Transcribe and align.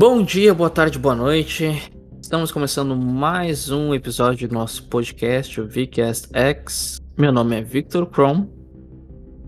Bom 0.00 0.22
dia, 0.22 0.54
boa 0.54 0.70
tarde, 0.70 0.96
boa 0.96 1.16
noite. 1.16 1.90
Estamos 2.22 2.52
começando 2.52 2.94
mais 2.94 3.68
um 3.68 3.92
episódio 3.92 4.46
do 4.46 4.54
nosso 4.54 4.88
podcast, 4.88 5.60
o 5.60 5.66
VCast 5.66 6.28
X. 6.32 7.00
Meu 7.18 7.32
nome 7.32 7.56
é 7.56 7.62
Victor 7.62 8.08
Chrome. 8.08 8.48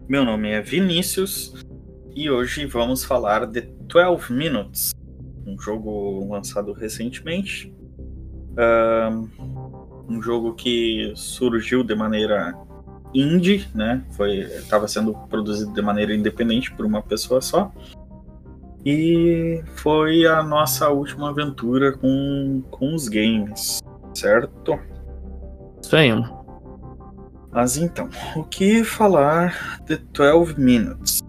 Meu 0.09 0.25
nome 0.25 0.51
é 0.51 0.61
Vinícius 0.61 1.55
e 2.17 2.29
hoje 2.29 2.67
vamos 2.67 3.05
falar 3.05 3.47
de 3.47 3.61
12 3.61 4.33
Minutes, 4.33 4.91
um 5.47 5.57
jogo 5.57 6.29
lançado 6.29 6.73
recentemente. 6.73 7.73
Um 10.09 10.21
jogo 10.21 10.55
que 10.55 11.13
surgiu 11.15 11.85
de 11.85 11.95
maneira 11.95 12.59
indie, 13.15 13.69
né? 13.73 14.05
Foi 14.17 14.39
estava 14.39 14.89
sendo 14.89 15.15
produzido 15.29 15.73
de 15.73 15.81
maneira 15.81 16.13
independente 16.13 16.73
por 16.73 16.85
uma 16.85 17.01
pessoa 17.01 17.41
só. 17.41 17.73
E 18.85 19.63
foi 19.77 20.27
a 20.27 20.43
nossa 20.43 20.89
última 20.89 21.31
aventura 21.31 21.93
com, 21.93 22.63
com 22.71 22.95
os 22.95 23.09
games, 23.09 23.81
certo? 24.15 24.79
Isso 25.83 25.97
aí. 25.97 26.11
Mas 27.53 27.77
então, 27.77 28.09
o 28.37 28.45
que 28.45 28.85
falar 28.85 29.81
de 29.85 29.97
12 29.97 30.59
Minutes? 30.59 31.21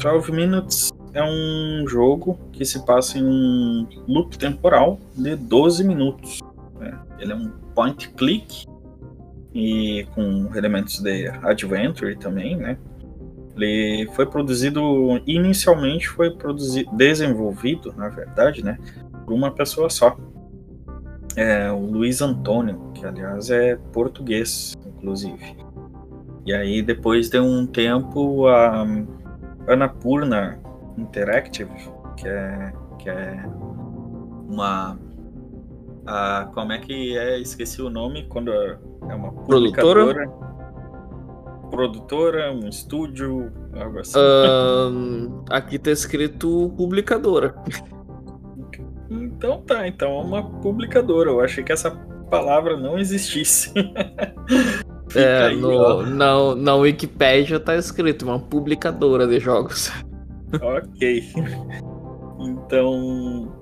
12 0.00 0.32
Minutes 0.32 0.90
é 1.12 1.22
um 1.22 1.84
jogo 1.86 2.38
que 2.52 2.64
se 2.64 2.84
passa 2.84 3.18
em 3.18 3.24
um 3.24 3.86
loop 4.06 4.38
temporal 4.38 4.98
de 5.16 5.36
12 5.36 5.84
minutos. 5.84 6.38
Né? 6.78 6.98
Ele 7.18 7.32
é 7.32 7.36
um 7.36 7.50
point 7.74 8.08
click 8.10 8.66
e 9.54 10.06
com 10.14 10.50
elementos 10.54 11.00
de 11.00 11.28
adventure 11.42 12.16
também, 12.16 12.56
né? 12.56 12.76
Ele 13.56 14.08
foi 14.14 14.26
produzido 14.26 14.80
inicialmente 15.26 16.08
foi 16.08 16.30
produzido, 16.30 16.90
desenvolvido, 16.92 17.94
na 17.96 18.08
verdade, 18.08 18.64
né, 18.64 18.78
por 19.24 19.32
uma 19.32 19.50
pessoa 19.50 19.88
só. 19.88 20.16
É 21.36 21.70
o 21.70 21.80
Luiz 21.80 22.22
Antônio, 22.22 22.92
que 22.94 23.04
aliás 23.04 23.50
é 23.50 23.76
português, 23.92 24.74
inclusive. 24.86 25.56
E 26.46 26.52
aí 26.52 26.82
depois 26.82 27.28
de 27.28 27.40
um 27.40 27.66
tempo 27.66 28.46
a 28.46 28.86
Anapurna 29.66 30.60
Interactive, 30.96 31.70
que 32.16 32.28
é 32.28 32.72
que 32.98 33.08
é 33.10 33.44
uma 34.48 34.98
a, 36.06 36.48
como 36.54 36.72
é 36.72 36.78
que 36.78 37.16
é? 37.16 37.40
Esqueci 37.40 37.82
o 37.82 37.90
nome 37.90 38.26
quando 38.28 38.52
é 38.52 38.78
uma 39.14 39.32
produtora 39.32 40.30
produtora, 41.70 42.52
um 42.52 42.68
estúdio, 42.68 43.52
algo 43.74 43.98
assim? 43.98 44.18
Uh, 44.18 45.44
aqui 45.50 45.78
tá 45.78 45.90
escrito 45.90 46.72
publicadora. 46.76 47.54
Então 49.10 49.62
tá, 49.62 49.86
então 49.86 50.18
é 50.18 50.22
uma 50.22 50.42
publicadora. 50.60 51.30
Eu 51.30 51.40
achei 51.40 51.62
que 51.62 51.72
essa 51.72 51.90
palavra 52.30 52.76
não 52.76 52.98
existisse. 52.98 53.72
é, 55.14 55.42
aí, 55.44 55.56
no, 55.56 56.02
na, 56.02 56.54
na 56.54 56.74
Wikipedia 56.74 57.60
tá 57.60 57.76
escrito 57.76 58.24
uma 58.24 58.38
publicadora 58.38 59.26
de 59.26 59.38
jogos. 59.38 59.92
ok. 60.60 61.22
Então, 62.40 63.53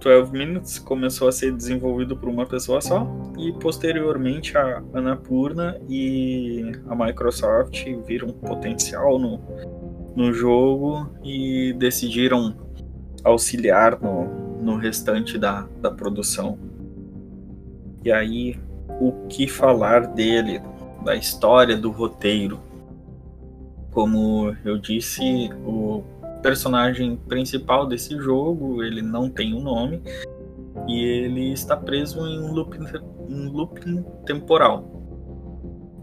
12 0.00 0.32
Minutes 0.32 0.78
começou 0.78 1.28
a 1.28 1.32
ser 1.32 1.52
desenvolvido 1.52 2.16
por 2.16 2.28
uma 2.28 2.46
pessoa 2.46 2.80
só 2.80 3.06
e 3.38 3.52
posteriormente 3.52 4.56
a 4.56 4.82
Anapurna 4.92 5.80
e 5.88 6.72
a 6.88 6.94
Microsoft 6.94 7.84
viram 8.06 8.28
potencial 8.28 9.18
no, 9.18 9.40
no 10.14 10.32
jogo 10.32 11.10
e 11.22 11.72
decidiram 11.74 12.56
auxiliar 13.24 14.00
no, 14.00 14.24
no 14.62 14.76
restante 14.76 15.38
da, 15.38 15.66
da 15.80 15.90
produção. 15.90 16.58
E 18.04 18.12
aí, 18.12 18.58
o 19.00 19.26
que 19.28 19.48
falar 19.48 20.06
dele, 20.06 20.62
da 21.04 21.16
história 21.16 21.76
do 21.76 21.90
roteiro? 21.90 22.60
Como 23.90 24.54
eu 24.64 24.78
disse, 24.78 25.50
o 25.64 26.04
personagem 26.46 27.16
principal 27.16 27.88
desse 27.88 28.16
jogo, 28.16 28.80
ele 28.80 29.02
não 29.02 29.28
tem 29.28 29.52
um 29.52 29.60
nome 29.60 30.00
e 30.86 31.02
ele 31.02 31.52
está 31.52 31.76
preso 31.76 32.24
em 32.24 32.38
um 32.38 32.52
looping, 32.52 32.84
um 33.28 33.50
looping 33.50 34.04
temporal. 34.24 34.84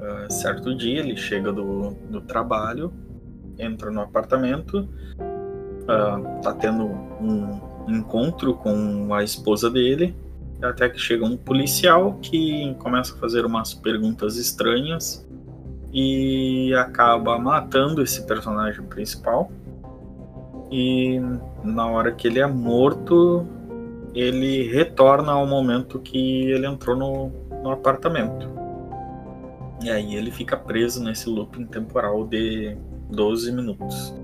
Uh, 0.02 0.30
certo 0.30 0.76
dia 0.76 1.00
ele 1.00 1.16
chega 1.16 1.54
do, 1.54 1.92
do 2.10 2.20
trabalho, 2.20 2.92
entra 3.58 3.90
no 3.90 4.02
apartamento, 4.02 4.80
uh, 4.80 6.54
tendo 6.60 6.88
um 6.88 7.62
encontro 7.88 8.56
com 8.56 9.14
a 9.14 9.24
esposa 9.24 9.70
dele, 9.70 10.14
até 10.62 10.90
que 10.90 11.00
chega 11.00 11.24
um 11.24 11.38
policial 11.38 12.20
que 12.22 12.76
começa 12.80 13.16
a 13.16 13.18
fazer 13.18 13.46
umas 13.46 13.74
perguntas 13.74 14.36
estranhas 14.36 15.26
e 15.94 16.74
acaba 16.74 17.40
matando 17.40 18.02
esse 18.02 18.26
personagem 18.26 18.84
principal 18.88 19.50
e 20.74 21.22
na 21.64 21.86
hora 21.86 22.12
que 22.12 22.28
ele 22.28 22.40
é 22.40 22.48
morto, 22.48 23.46
ele 24.16 24.68
retorna 24.72 25.34
ao 25.34 25.46
momento 25.46 26.00
que 26.00 26.50
ele 26.50 26.66
entrou 26.66 26.96
no, 26.96 27.32
no 27.62 27.70
apartamento. 27.70 28.50
E 29.84 29.92
aí 29.92 30.16
ele 30.16 30.32
fica 30.32 30.58
preso 30.58 31.04
nesse 31.04 31.30
looping 31.30 31.66
temporal 31.68 32.26
de 32.26 32.76
12 33.12 33.52
minutos. 33.52 34.16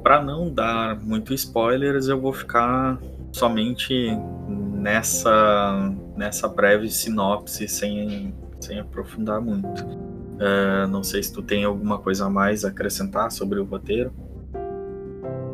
Para 0.00 0.22
não 0.22 0.48
dar 0.48 1.00
muito 1.00 1.34
spoilers, 1.34 2.06
eu 2.06 2.20
vou 2.20 2.32
ficar 2.32 3.00
somente 3.32 4.16
nessa 4.48 5.92
nessa 6.16 6.46
breve 6.46 6.88
sinopse 6.88 7.66
sem, 7.66 8.32
sem 8.60 8.78
aprofundar 8.78 9.40
muito. 9.40 9.84
Uh, 9.84 10.86
não 10.88 11.02
sei 11.02 11.20
se 11.20 11.32
tu 11.32 11.42
tem 11.42 11.64
alguma 11.64 11.98
coisa 11.98 12.26
a 12.26 12.30
mais 12.30 12.64
a 12.64 12.68
acrescentar 12.68 13.32
sobre 13.32 13.58
o 13.58 13.64
roteiro. 13.64 14.12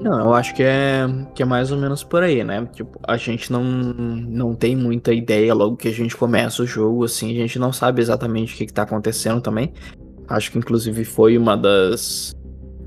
Não, 0.00 0.20
eu 0.20 0.34
acho 0.34 0.54
que 0.54 0.62
é, 0.62 1.06
que 1.34 1.42
é 1.42 1.46
mais 1.46 1.72
ou 1.72 1.78
menos 1.78 2.04
por 2.04 2.22
aí, 2.22 2.44
né? 2.44 2.64
Tipo, 2.72 3.00
a 3.06 3.16
gente 3.16 3.50
não, 3.50 3.64
não 3.64 4.54
tem 4.54 4.76
muita 4.76 5.12
ideia 5.12 5.52
logo 5.52 5.76
que 5.76 5.88
a 5.88 5.92
gente 5.92 6.16
começa 6.16 6.62
o 6.62 6.66
jogo, 6.66 7.04
assim, 7.04 7.32
a 7.32 7.40
gente 7.40 7.58
não 7.58 7.72
sabe 7.72 8.00
exatamente 8.00 8.54
o 8.54 8.56
que, 8.56 8.66
que 8.66 8.72
tá 8.72 8.82
acontecendo 8.82 9.40
também. 9.40 9.72
Acho 10.28 10.52
que 10.52 10.58
inclusive 10.58 11.04
foi 11.04 11.36
uma 11.36 11.56
das, 11.56 12.32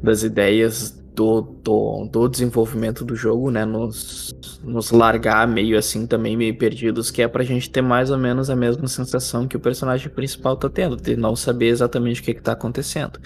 das 0.01 0.23
ideias 0.23 1.01
do, 1.13 1.41
do, 1.41 2.05
do 2.05 2.27
desenvolvimento 2.29 3.03
do 3.03 3.15
jogo, 3.15 3.51
né? 3.51 3.65
Nos, 3.65 4.33
nos 4.63 4.91
largar 4.91 5.47
meio 5.47 5.77
assim 5.77 6.07
também, 6.07 6.37
meio 6.37 6.57
perdidos, 6.57 7.11
que 7.11 7.21
é 7.21 7.27
pra 7.27 7.43
gente 7.43 7.69
ter 7.69 7.81
mais 7.81 8.09
ou 8.09 8.17
menos 8.17 8.49
a 8.49 8.55
mesma 8.55 8.87
sensação 8.87 9.47
que 9.47 9.57
o 9.57 9.59
personagem 9.59 10.09
principal 10.09 10.55
tá 10.55 10.69
tendo, 10.69 10.95
de 10.95 11.17
não 11.17 11.35
saber 11.35 11.67
exatamente 11.67 12.21
o 12.21 12.23
que, 12.23 12.33
que 12.33 12.41
tá 12.41 12.53
acontecendo. 12.53 13.19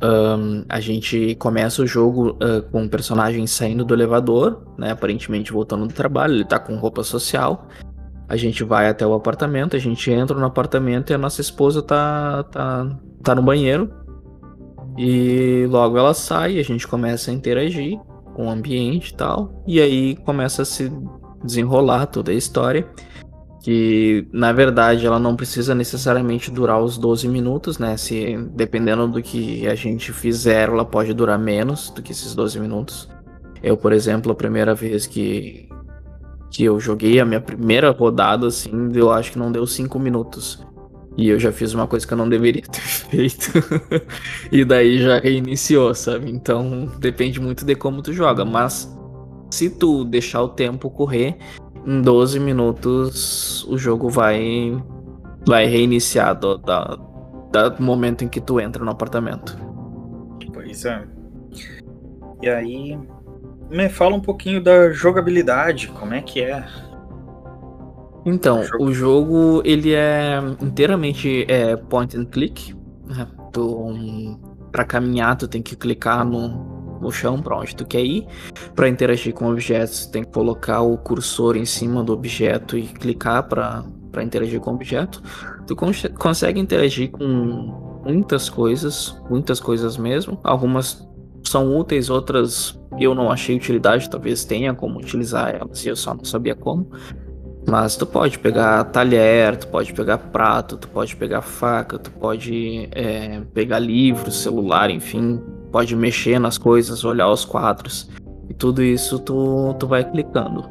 Um, 0.00 0.64
a 0.68 0.78
gente 0.78 1.34
começa 1.36 1.82
o 1.82 1.86
jogo 1.86 2.30
uh, 2.30 2.62
com 2.70 2.82
um 2.82 2.88
personagem 2.88 3.46
saindo 3.46 3.84
do 3.84 3.94
elevador, 3.94 4.62
né? 4.78 4.92
Aparentemente 4.92 5.52
voltando 5.52 5.86
do 5.86 5.94
trabalho, 5.94 6.34
ele 6.34 6.44
tá 6.44 6.58
com 6.58 6.76
roupa 6.76 7.02
social. 7.02 7.66
A 8.28 8.36
gente 8.36 8.62
vai 8.62 8.88
até 8.88 9.06
o 9.06 9.14
apartamento, 9.14 9.74
a 9.74 9.78
gente 9.78 10.10
entra 10.10 10.38
no 10.38 10.46
apartamento 10.46 11.10
e 11.10 11.14
a 11.14 11.18
nossa 11.18 11.40
esposa 11.40 11.82
tá, 11.82 12.44
tá, 12.44 12.96
tá 13.22 13.34
no 13.34 13.42
banheiro. 13.42 13.90
E 14.96 15.66
logo 15.68 15.96
ela 15.96 16.14
sai, 16.14 16.58
a 16.58 16.62
gente 16.62 16.86
começa 16.86 17.30
a 17.30 17.34
interagir 17.34 17.98
com 18.34 18.46
o 18.46 18.50
ambiente 18.50 19.10
e 19.10 19.14
tal. 19.14 19.64
E 19.66 19.80
aí 19.80 20.16
começa 20.16 20.62
a 20.62 20.64
se 20.64 20.92
desenrolar 21.42 22.06
toda 22.06 22.30
a 22.30 22.34
história 22.34 22.86
que 23.60 24.26
na 24.32 24.52
verdade 24.52 25.06
ela 25.06 25.18
não 25.18 25.34
precisa 25.34 25.74
necessariamente 25.74 26.50
durar 26.50 26.80
os 26.80 26.96
12 26.96 27.28
minutos, 27.28 27.78
né? 27.78 27.96
Se 27.96 28.36
dependendo 28.54 29.08
do 29.08 29.22
que 29.22 29.66
a 29.66 29.74
gente 29.74 30.12
fizer, 30.12 30.68
ela 30.68 30.84
pode 30.84 31.12
durar 31.12 31.38
menos 31.38 31.90
do 31.90 32.02
que 32.02 32.12
esses 32.12 32.34
12 32.34 32.60
minutos. 32.60 33.08
Eu, 33.62 33.76
por 33.76 33.92
exemplo, 33.92 34.32
a 34.32 34.34
primeira 34.34 34.74
vez 34.74 35.06
que 35.06 35.68
que 36.50 36.64
eu 36.64 36.80
joguei 36.80 37.20
a 37.20 37.26
minha 37.26 37.42
primeira 37.42 37.90
rodada 37.90 38.46
assim, 38.46 38.70
eu 38.94 39.12
acho 39.12 39.32
que 39.32 39.38
não 39.38 39.52
deu 39.52 39.66
5 39.66 39.98
minutos. 39.98 40.66
E 41.16 41.28
eu 41.28 41.38
já 41.38 41.50
fiz 41.50 41.74
uma 41.74 41.86
coisa 41.86 42.06
que 42.06 42.12
eu 42.12 42.16
não 42.16 42.28
deveria 42.28 42.62
ter 42.62 42.80
feito. 42.80 43.52
e 44.52 44.64
daí 44.64 45.02
já 45.02 45.18
reiniciou, 45.18 45.92
sabe? 45.94 46.30
Então 46.30 46.90
depende 46.98 47.40
muito 47.40 47.64
de 47.64 47.74
como 47.74 48.00
tu 48.00 48.12
joga, 48.12 48.44
mas 48.44 48.88
se 49.50 49.68
tu 49.68 50.04
deixar 50.04 50.42
o 50.42 50.48
tempo 50.48 50.88
correr, 50.90 51.36
em 51.88 52.02
12 52.02 52.38
minutos 52.38 53.64
o 53.64 53.78
jogo 53.78 54.10
vai 54.10 54.76
vai 55.46 55.64
reiniciar 55.64 56.38
do, 56.38 56.58
da, 56.58 56.98
do 57.70 57.82
momento 57.82 58.22
em 58.22 58.28
que 58.28 58.42
tu 58.42 58.60
entra 58.60 58.84
no 58.84 58.90
apartamento. 58.90 59.58
Pois 60.52 60.84
é. 60.84 61.02
E 62.42 62.48
aí, 62.50 62.98
me 63.70 63.88
fala 63.88 64.14
um 64.14 64.20
pouquinho 64.20 64.62
da 64.62 64.90
jogabilidade, 64.90 65.88
como 65.88 66.12
é 66.12 66.20
que 66.20 66.42
é? 66.42 66.62
Então, 68.26 68.60
o 68.60 68.64
jogo, 68.64 68.84
o 68.84 68.92
jogo 68.92 69.62
ele 69.64 69.94
é 69.94 70.38
inteiramente 70.60 71.46
é, 71.48 71.74
point 71.74 72.14
and 72.14 72.26
click. 72.26 72.76
Né? 73.06 73.26
Tu, 73.50 74.38
pra 74.70 74.84
caminhar, 74.84 75.36
tu 75.36 75.48
tem 75.48 75.62
que 75.62 75.74
clicar 75.74 76.26
no, 76.26 76.67
o 77.06 77.10
chão 77.10 77.40
para 77.40 77.56
onde 77.56 77.74
tu 77.74 77.86
quer 77.86 78.04
ir. 78.04 78.26
Para 78.74 78.88
interagir 78.88 79.32
com 79.34 79.50
objetos, 79.50 80.06
tem 80.06 80.24
que 80.24 80.30
colocar 80.30 80.82
o 80.82 80.96
cursor 80.98 81.56
em 81.56 81.64
cima 81.64 82.02
do 82.02 82.12
objeto 82.12 82.76
e 82.76 82.82
clicar 82.82 83.44
para 83.48 83.84
interagir 84.22 84.60
com 84.60 84.70
o 84.70 84.74
objeto. 84.74 85.22
Tu 85.66 85.76
cons 85.76 86.06
consegue 86.18 86.60
interagir 86.60 87.10
com 87.10 88.00
muitas 88.04 88.48
coisas, 88.48 89.16
muitas 89.28 89.60
coisas 89.60 89.96
mesmo. 89.96 90.40
Algumas 90.42 91.06
são 91.44 91.76
úteis, 91.76 92.10
outras 92.10 92.78
eu 92.98 93.14
não 93.14 93.30
achei 93.30 93.56
utilidade, 93.56 94.10
talvez 94.10 94.44
tenha 94.44 94.74
como 94.74 94.98
utilizar 94.98 95.54
elas 95.54 95.84
e 95.84 95.88
eu 95.88 95.96
só 95.96 96.14
não 96.14 96.24
sabia 96.24 96.54
como. 96.54 96.90
Mas 97.68 97.96
tu 97.96 98.06
pode 98.06 98.38
pegar 98.38 98.84
talher, 98.84 99.56
tu 99.56 99.68
pode 99.68 99.92
pegar 99.92 100.16
prato, 100.16 100.78
tu 100.78 100.88
pode 100.88 101.14
pegar 101.14 101.42
faca, 101.42 101.98
tu 101.98 102.10
pode 102.12 102.88
é, 102.92 103.42
pegar 103.52 103.78
livro, 103.78 104.30
celular, 104.30 104.90
enfim, 104.90 105.38
pode 105.70 105.94
mexer 105.94 106.38
nas 106.38 106.58
coisas, 106.58 107.04
olhar 107.04 107.30
os 107.30 107.44
quadros. 107.44 108.08
E 108.48 108.54
tudo 108.54 108.82
isso 108.82 109.18
tu, 109.18 109.74
tu 109.78 109.86
vai 109.86 110.08
clicando. 110.08 110.68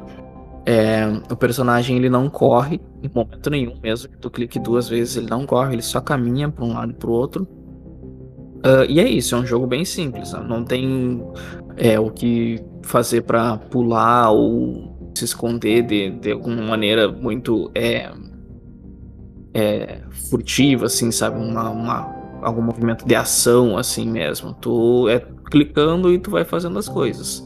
É, 0.66 1.06
o 1.30 1.36
personagem 1.36 1.96
ele 1.96 2.10
não 2.10 2.28
corre 2.28 2.80
em 3.02 3.10
momento 3.14 3.48
nenhum, 3.48 3.74
mesmo 3.82 4.10
que 4.10 4.18
tu 4.18 4.30
clique 4.30 4.58
duas 4.58 4.88
vezes, 4.88 5.16
ele 5.16 5.30
não 5.30 5.46
corre, 5.46 5.74
ele 5.74 5.82
só 5.82 6.00
caminha 6.00 6.50
para 6.50 6.64
um 6.64 6.74
lado 6.74 6.90
e 6.90 6.94
para 6.94 7.08
o 7.08 7.12
outro. 7.12 7.48
Uh, 8.58 8.84
e 8.88 9.00
é 9.00 9.08
isso, 9.08 9.34
é 9.34 9.38
um 9.38 9.46
jogo 9.46 9.66
bem 9.66 9.84
simples, 9.84 10.32
não 10.32 10.64
tem 10.64 11.24
é, 11.76 11.98
o 11.98 12.10
que 12.10 12.60
fazer 12.82 13.22
para 13.22 13.56
pular 13.56 14.30
ou 14.32 15.10
se 15.14 15.24
esconder 15.24 15.82
de, 15.82 16.10
de 16.10 16.32
alguma 16.32 16.60
maneira 16.62 17.10
muito 17.10 17.70
é, 17.74 18.10
é, 19.54 20.00
furtiva, 20.28 20.86
assim, 20.86 21.10
sabe? 21.10 21.38
Uma, 21.38 21.70
uma, 21.70 22.02
algum 22.42 22.62
movimento 22.62 23.06
de 23.06 23.14
ação, 23.14 23.76
assim 23.76 24.08
mesmo. 24.08 24.54
Tu 24.54 25.08
é 25.08 25.20
clicando 25.50 26.12
e 26.12 26.18
tu 26.18 26.30
vai 26.30 26.44
fazendo 26.44 26.78
as 26.78 26.88
coisas. 26.88 27.38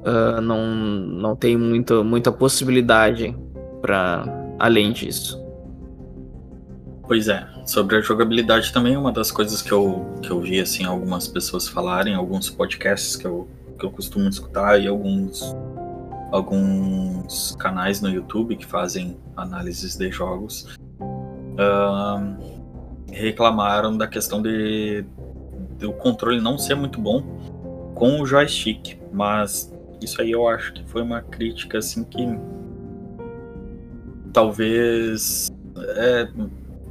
Uh, 0.00 0.40
não, 0.40 0.66
não 0.66 1.36
tem 1.36 1.56
muita, 1.56 2.02
muita 2.02 2.32
possibilidade 2.32 3.36
para 3.80 4.24
além 4.58 4.92
disso. 4.92 5.42
Pois 7.06 7.26
é, 7.26 7.46
sobre 7.64 7.96
a 7.96 8.00
jogabilidade 8.00 8.72
também 8.72 8.96
uma 8.96 9.10
das 9.10 9.30
coisas 9.30 9.62
que 9.62 9.72
eu, 9.72 10.06
que 10.22 10.30
eu 10.30 10.40
vi 10.40 10.60
assim 10.60 10.84
algumas 10.84 11.26
pessoas 11.26 11.66
falarem, 11.66 12.14
alguns 12.14 12.50
podcasts 12.50 13.16
que 13.16 13.26
eu, 13.26 13.48
que 13.78 13.84
eu 13.86 13.90
costumo 13.90 14.28
escutar 14.28 14.78
e 14.78 14.86
alguns 14.86 15.56
alguns 16.30 17.56
canais 17.58 18.02
no 18.02 18.10
YouTube 18.10 18.56
que 18.56 18.66
fazem 18.66 19.16
análises 19.34 19.96
de 19.96 20.10
jogos 20.10 20.76
uh, 21.00 22.57
reclamaram 23.10 23.96
da 23.96 24.06
questão 24.06 24.40
de, 24.40 25.04
de 25.78 25.86
o 25.86 25.92
controle 25.92 26.40
não 26.40 26.58
ser 26.58 26.74
muito 26.74 27.00
bom 27.00 27.22
com 27.94 28.20
o 28.20 28.26
joystick, 28.26 28.96
mas 29.12 29.72
isso 30.00 30.20
aí 30.22 30.30
eu 30.30 30.46
acho 30.48 30.72
que 30.72 30.84
foi 30.84 31.02
uma 31.02 31.20
crítica 31.20 31.78
assim 31.78 32.04
que 32.04 32.26
talvez 34.32 35.50
é, 35.76 36.28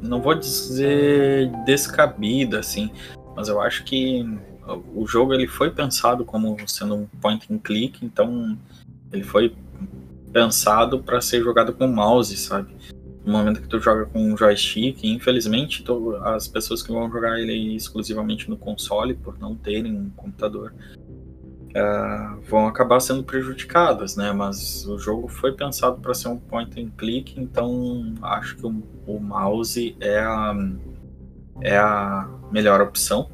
não 0.01 0.21
vou 0.21 0.35
dizer 0.35 1.49
descabida 1.65 2.59
assim, 2.59 2.91
mas 3.35 3.47
eu 3.47 3.61
acho 3.61 3.83
que 3.83 4.25
o 4.93 5.07
jogo 5.07 5.33
ele 5.33 5.47
foi 5.47 5.71
pensado 5.71 6.25
como 6.25 6.57
sendo 6.67 6.95
um 6.95 7.05
point 7.21 7.51
and 7.51 7.59
click, 7.59 8.03
então 8.05 8.57
ele 9.11 9.23
foi 9.23 9.55
pensado 10.33 11.01
para 11.01 11.21
ser 11.21 11.41
jogado 11.41 11.73
com 11.73 11.87
mouse, 11.87 12.35
sabe? 12.35 12.75
No 13.27 13.33
momento 13.33 13.61
que 13.61 13.67
tu 13.67 13.77
joga 13.77 14.05
com 14.05 14.21
um 14.21 14.37
joystick, 14.37 15.03
infelizmente 15.03 15.83
tu, 15.83 16.15
as 16.23 16.47
pessoas 16.47 16.81
que 16.81 16.93
vão 16.93 17.11
jogar 17.11 17.37
ele 17.37 17.75
exclusivamente 17.75 18.49
no 18.49 18.55
console, 18.55 19.15
por 19.15 19.37
não 19.37 19.53
terem 19.53 19.93
um 19.93 20.09
computador, 20.11 20.73
uh, 21.75 22.39
vão 22.49 22.67
acabar 22.67 23.01
sendo 23.01 23.25
prejudicadas, 23.25 24.15
né? 24.15 24.31
Mas 24.31 24.87
o 24.87 24.97
jogo 24.97 25.27
foi 25.27 25.51
pensado 25.51 25.99
para 25.99 26.13
ser 26.13 26.29
um 26.29 26.37
point 26.37 26.81
and 26.81 26.89
click, 26.97 27.37
então 27.37 28.13
acho 28.21 28.55
que 28.55 28.65
o, 28.65 28.81
o 29.05 29.19
mouse 29.19 29.93
é 29.99 30.19
a, 30.19 30.55
é 31.59 31.77
a 31.77 32.29
melhor 32.49 32.79
opção. 32.79 33.29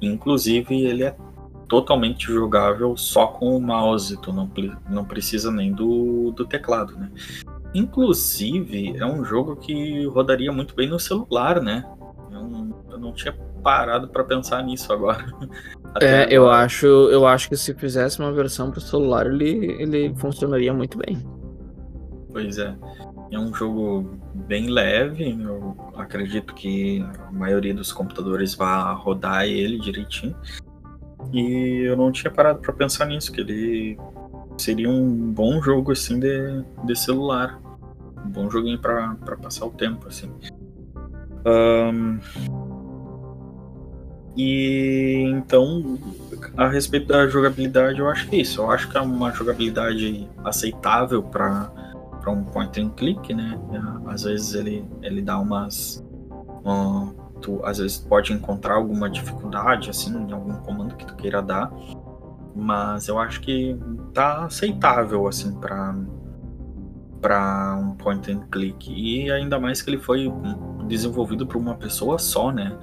Inclusive, 0.00 0.72
ele 0.82 1.02
é 1.02 1.16
totalmente 1.66 2.26
jogável 2.26 2.96
só 2.96 3.26
com 3.26 3.56
o 3.56 3.60
mouse, 3.60 4.16
tu 4.18 4.32
não, 4.32 4.48
não 4.88 5.04
precisa 5.04 5.50
nem 5.50 5.72
do, 5.72 6.30
do 6.30 6.46
teclado, 6.46 6.96
né? 6.96 7.10
Inclusive, 7.74 8.96
é 8.98 9.06
um 9.06 9.24
jogo 9.24 9.56
que 9.56 10.04
rodaria 10.06 10.52
muito 10.52 10.74
bem 10.74 10.88
no 10.88 10.98
celular, 10.98 11.60
né? 11.60 11.84
Eu 12.30 12.42
não, 12.42 12.84
eu 12.90 12.98
não 12.98 13.12
tinha 13.12 13.32
parado 13.62 14.08
para 14.08 14.24
pensar 14.24 14.62
nisso 14.62 14.92
agora. 14.92 15.24
é, 16.00 16.22
agora. 16.22 16.32
eu 16.32 16.50
acho, 16.50 16.86
eu 16.86 17.26
acho 17.26 17.48
que 17.48 17.56
se 17.56 17.72
fizesse 17.74 18.18
uma 18.18 18.32
versão 18.32 18.70
para 18.70 18.80
celular, 18.80 19.26
ele, 19.26 19.72
ele 19.80 20.14
funcionaria 20.16 20.72
muito 20.72 20.98
bem. 20.98 21.22
Pois 22.30 22.58
é. 22.58 22.74
É 23.30 23.38
um 23.38 23.54
jogo 23.54 24.10
bem 24.34 24.68
leve, 24.68 25.30
eu 25.30 25.74
acredito 25.96 26.54
que 26.54 27.02
a 27.02 27.32
maioria 27.32 27.72
dos 27.72 27.90
computadores 27.90 28.54
vai 28.54 28.94
rodar 28.94 29.44
ele 29.44 29.78
direitinho. 29.78 30.36
E 31.32 31.84
eu 31.86 31.96
não 31.96 32.12
tinha 32.12 32.30
parado 32.30 32.60
para 32.60 32.74
pensar 32.74 33.06
nisso, 33.06 33.32
que 33.32 33.40
ele 33.40 33.98
seria 34.58 34.90
um 34.90 35.32
bom 35.32 35.62
jogo 35.62 35.92
assim 35.92 36.18
de, 36.18 36.62
de 36.84 36.94
celular. 36.94 37.58
Um 38.24 38.30
bom 38.30 38.50
joguinho 38.50 38.78
para 38.78 39.16
passar 39.40 39.66
o 39.66 39.70
tempo, 39.70 40.08
assim. 40.08 40.30
Um, 41.44 42.18
e 44.36 45.24
então, 45.26 45.98
a 46.56 46.68
respeito 46.68 47.08
da 47.08 47.26
jogabilidade, 47.26 47.98
eu 47.98 48.08
acho 48.08 48.28
que 48.28 48.36
é 48.36 48.40
isso. 48.40 48.60
Eu 48.60 48.70
acho 48.70 48.88
que 48.88 48.96
é 48.96 49.00
uma 49.00 49.30
jogabilidade 49.32 50.28
aceitável 50.44 51.22
para 51.22 51.70
um 52.28 52.44
point 52.44 52.80
and 52.80 52.90
click, 52.90 53.34
né? 53.34 53.58
Às 54.06 54.22
vezes 54.22 54.54
ele, 54.54 54.84
ele 55.02 55.20
dá 55.20 55.38
umas 55.38 56.02
tu 57.40 57.60
às 57.64 57.78
vezes 57.78 57.98
pode 57.98 58.32
encontrar 58.32 58.74
alguma 58.74 59.10
dificuldade 59.10 59.90
assim 59.90 60.16
em 60.16 60.32
algum 60.32 60.54
comando 60.58 60.94
que 60.94 61.04
tu 61.04 61.14
queira 61.16 61.42
dar, 61.42 61.70
mas 62.54 63.08
eu 63.08 63.18
acho 63.18 63.40
que 63.40 63.76
tá 64.14 64.44
aceitável 64.44 65.26
assim 65.26 65.52
para 65.52 65.94
para 67.22 67.76
um 67.76 67.94
point 67.94 68.30
and 68.30 68.40
click 68.50 68.92
e 68.92 69.30
ainda 69.30 69.58
mais 69.58 69.80
que 69.80 69.88
ele 69.88 69.98
foi 69.98 70.30
desenvolvido 70.88 71.46
por 71.46 71.56
uma 71.56 71.76
pessoa 71.76 72.18
só, 72.18 72.50
né? 72.50 72.76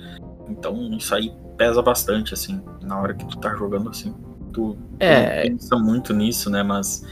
Então 0.49 0.75
isso 0.97 1.13
aí 1.13 1.31
pesa 1.57 1.81
bastante 1.81 2.33
assim 2.33 2.61
na 2.81 2.99
hora 2.99 3.13
que 3.13 3.25
tu 3.25 3.37
tá 3.37 3.53
jogando 3.53 3.89
assim. 3.89 4.15
Tu, 4.53 4.77
é... 4.99 5.41
tu 5.41 5.47
pensa 5.49 5.77
muito 5.77 6.13
nisso, 6.13 6.49
né? 6.49 6.63
Mas 6.63 7.05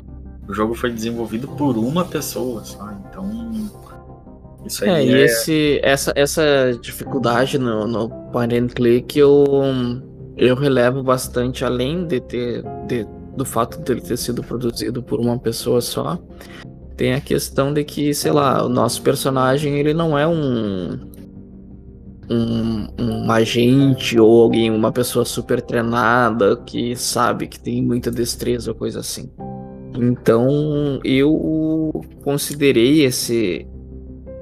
o 0.48 0.54
jogo 0.54 0.74
foi 0.74 0.90
desenvolvido 0.90 1.50
por 1.50 1.78
uma 1.78 2.06
pessoa 2.06 2.64
só, 2.64 2.90
então 3.10 3.70
isso 4.66 4.86
aí 4.86 4.90
é, 4.90 5.06
e 5.06 5.14
é... 5.14 5.26
Esse, 5.26 5.80
essa, 5.84 6.14
essa 6.16 6.80
dificuldade 6.82 7.60
no, 7.60 7.86
no 7.86 8.10
point 8.32 8.56
and 8.56 8.68
click 8.68 9.20
eu, 9.20 9.44
eu 10.38 10.56
relevo 10.56 11.04
bastante, 11.04 11.66
além 11.66 12.08
de 12.08 12.22
ter 12.22 12.64
de, 12.88 13.06
do 13.36 13.44
fato 13.44 13.80
dele 13.80 14.00
ter 14.00 14.18
sido 14.18 14.42
produzido 14.42 15.04
por 15.04 15.20
uma 15.20 15.38
pessoa 15.38 15.82
só. 15.82 16.18
Tem 16.98 17.14
a 17.14 17.22
questão 17.22 17.72
de 17.72 17.84
que, 17.84 18.14
sei 18.14 18.32
lá, 18.32 18.66
o 18.66 18.70
nosso 18.70 19.02
personagem 19.04 19.78
ele 19.78 19.94
não 19.94 20.18
é 20.18 20.28
um, 20.28 21.00
um, 22.30 22.88
um 23.00 23.32
agente 23.32 24.20
ou 24.20 24.42
alguém, 24.42 24.72
uma 24.72 24.92
pessoa 24.92 25.24
super 25.24 25.62
treinada 25.62 26.58
que 26.58 26.96
sabe 26.96 27.48
que 27.48 27.60
tem 27.60 27.84
muita 27.84 28.10
destreza 28.12 28.72
ou 28.72 28.76
coisa 28.76 29.00
assim. 29.00 29.30
Então 29.96 31.00
eu 31.04 32.04
considerei 32.24 33.06
esse 33.06 33.68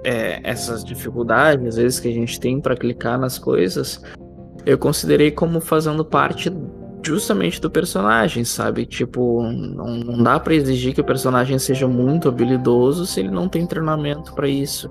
é, 0.06 0.40
essas 0.44 0.84
dificuldades, 0.84 1.68
às 1.68 1.76
vezes, 1.76 2.00
que 2.00 2.08
a 2.08 2.14
gente 2.14 2.40
tem 2.40 2.62
para 2.62 2.76
clicar 2.76 3.20
nas 3.20 3.40
coisas, 3.40 4.02
eu 4.66 4.78
considerei 4.78 5.32
como 5.32 5.60
fazendo 5.60 6.06
parte 6.06 6.50
justamente 7.06 7.62
do 7.62 7.70
personagem, 7.70 8.44
sabe? 8.44 8.86
Tipo, 8.86 9.44
não, 9.44 9.98
não 9.98 10.24
dá 10.24 10.40
para 10.40 10.56
exigir 10.56 10.94
que 10.94 11.02
o 11.02 11.06
personagem 11.06 11.58
seja 11.60 11.88
muito 11.88 12.28
habilidoso 12.28 13.06
se 13.06 13.20
ele 13.20 13.32
não 13.32 13.48
tem 13.48 13.66
treinamento 13.66 14.34
para 14.34 14.48
isso. 14.48 14.90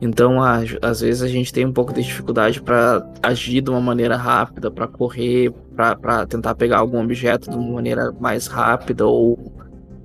Então, 0.00 0.38
às 0.42 1.00
vezes 1.00 1.22
a 1.22 1.28
gente 1.28 1.52
tem 1.52 1.64
um 1.64 1.72
pouco 1.72 1.92
de 1.92 2.02
dificuldade 2.02 2.60
para 2.60 3.06
agir 3.22 3.62
de 3.62 3.70
uma 3.70 3.80
maneira 3.80 4.16
rápida, 4.16 4.70
para 4.70 4.86
correr, 4.86 5.50
para 5.74 6.26
tentar 6.26 6.54
pegar 6.56 6.78
algum 6.78 7.02
objeto 7.02 7.50
de 7.50 7.56
uma 7.56 7.74
maneira 7.74 8.12
mais 8.20 8.46
rápida 8.46 9.06
ou, 9.06 9.38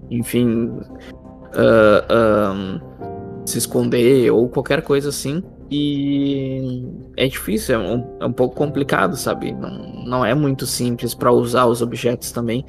enfim, 0.09 0.71
uh, 1.53 2.53
um, 2.53 2.79
se 3.45 3.57
esconder 3.57 4.31
ou 4.31 4.47
qualquer 4.47 4.81
coisa 4.83 5.09
assim. 5.09 5.43
E 5.71 6.83
é 7.15 7.27
difícil, 7.27 7.75
é 7.75 7.77
um, 7.77 8.17
é 8.19 8.25
um 8.25 8.31
pouco 8.31 8.55
complicado, 8.55 9.15
sabe? 9.15 9.51
Não, 9.51 10.03
não 10.05 10.25
é 10.25 10.33
muito 10.33 10.65
simples 10.65 11.13
para 11.13 11.31
usar 11.31 11.65
os 11.65 11.81
objetos 11.81 12.31
também. 12.31 12.65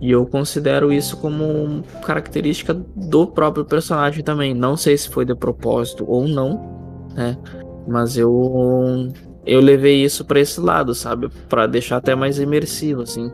E 0.00 0.10
eu 0.10 0.26
considero 0.26 0.92
isso 0.92 1.16
como 1.18 1.84
característica 2.04 2.74
do 2.74 3.24
próprio 3.24 3.64
personagem 3.64 4.24
também. 4.24 4.52
Não 4.52 4.76
sei 4.76 4.96
se 4.98 5.08
foi 5.08 5.24
de 5.24 5.34
propósito 5.34 6.04
ou 6.08 6.26
não, 6.26 7.08
né? 7.14 7.38
Mas 7.86 8.16
eu 8.16 9.12
eu 9.46 9.60
levei 9.60 10.02
isso 10.02 10.24
para 10.24 10.40
esse 10.40 10.60
lado, 10.60 10.92
sabe? 10.94 11.28
Para 11.48 11.68
deixar 11.68 11.98
até 11.98 12.16
mais 12.16 12.40
imersivo 12.40 13.02
assim. 13.02 13.30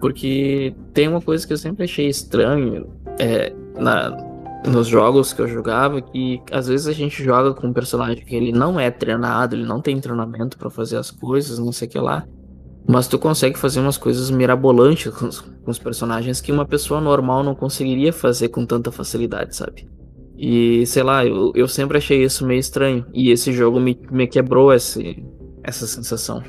Porque 0.00 0.72
tem 0.92 1.08
uma 1.08 1.20
coisa 1.20 1.44
que 1.44 1.52
eu 1.52 1.56
sempre 1.56 1.84
achei 1.84 2.06
estranho 2.08 2.86
é, 3.18 3.52
na, 3.76 4.16
nos 4.66 4.86
jogos 4.86 5.32
que 5.32 5.40
eu 5.40 5.48
jogava, 5.48 6.00
que 6.00 6.40
às 6.50 6.66
vezes 6.66 6.86
a 6.86 6.92
gente 6.92 7.22
joga 7.22 7.52
com 7.52 7.66
um 7.66 7.72
personagem 7.72 8.24
que 8.24 8.34
ele 8.34 8.52
não 8.52 8.80
é 8.80 8.90
treinado, 8.90 9.54
ele 9.54 9.66
não 9.66 9.80
tem 9.80 10.00
treinamento 10.00 10.56
para 10.56 10.70
fazer 10.70 10.96
as 10.96 11.10
coisas, 11.10 11.58
não 11.58 11.72
sei 11.72 11.86
o 11.88 11.90
que 11.90 11.98
lá. 11.98 12.26
Mas 12.86 13.08
tu 13.08 13.18
consegue 13.18 13.58
fazer 13.58 13.80
umas 13.80 13.96
coisas 13.96 14.30
mirabolantes 14.30 15.12
com 15.12 15.26
os, 15.26 15.40
com 15.40 15.70
os 15.70 15.78
personagens 15.78 16.40
que 16.40 16.52
uma 16.52 16.66
pessoa 16.66 17.00
normal 17.00 17.42
não 17.42 17.54
conseguiria 17.54 18.12
fazer 18.12 18.48
com 18.48 18.66
tanta 18.66 18.92
facilidade, 18.92 19.56
sabe? 19.56 19.88
E 20.36 20.84
sei 20.86 21.02
lá, 21.02 21.24
eu, 21.24 21.52
eu 21.54 21.68
sempre 21.68 21.96
achei 21.96 22.22
isso 22.22 22.46
meio 22.46 22.60
estranho. 22.60 23.06
E 23.14 23.30
esse 23.30 23.52
jogo 23.52 23.80
me, 23.80 23.98
me 24.10 24.26
quebrou 24.26 24.72
esse, 24.72 25.24
essa 25.62 25.86
sensação. 25.86 26.42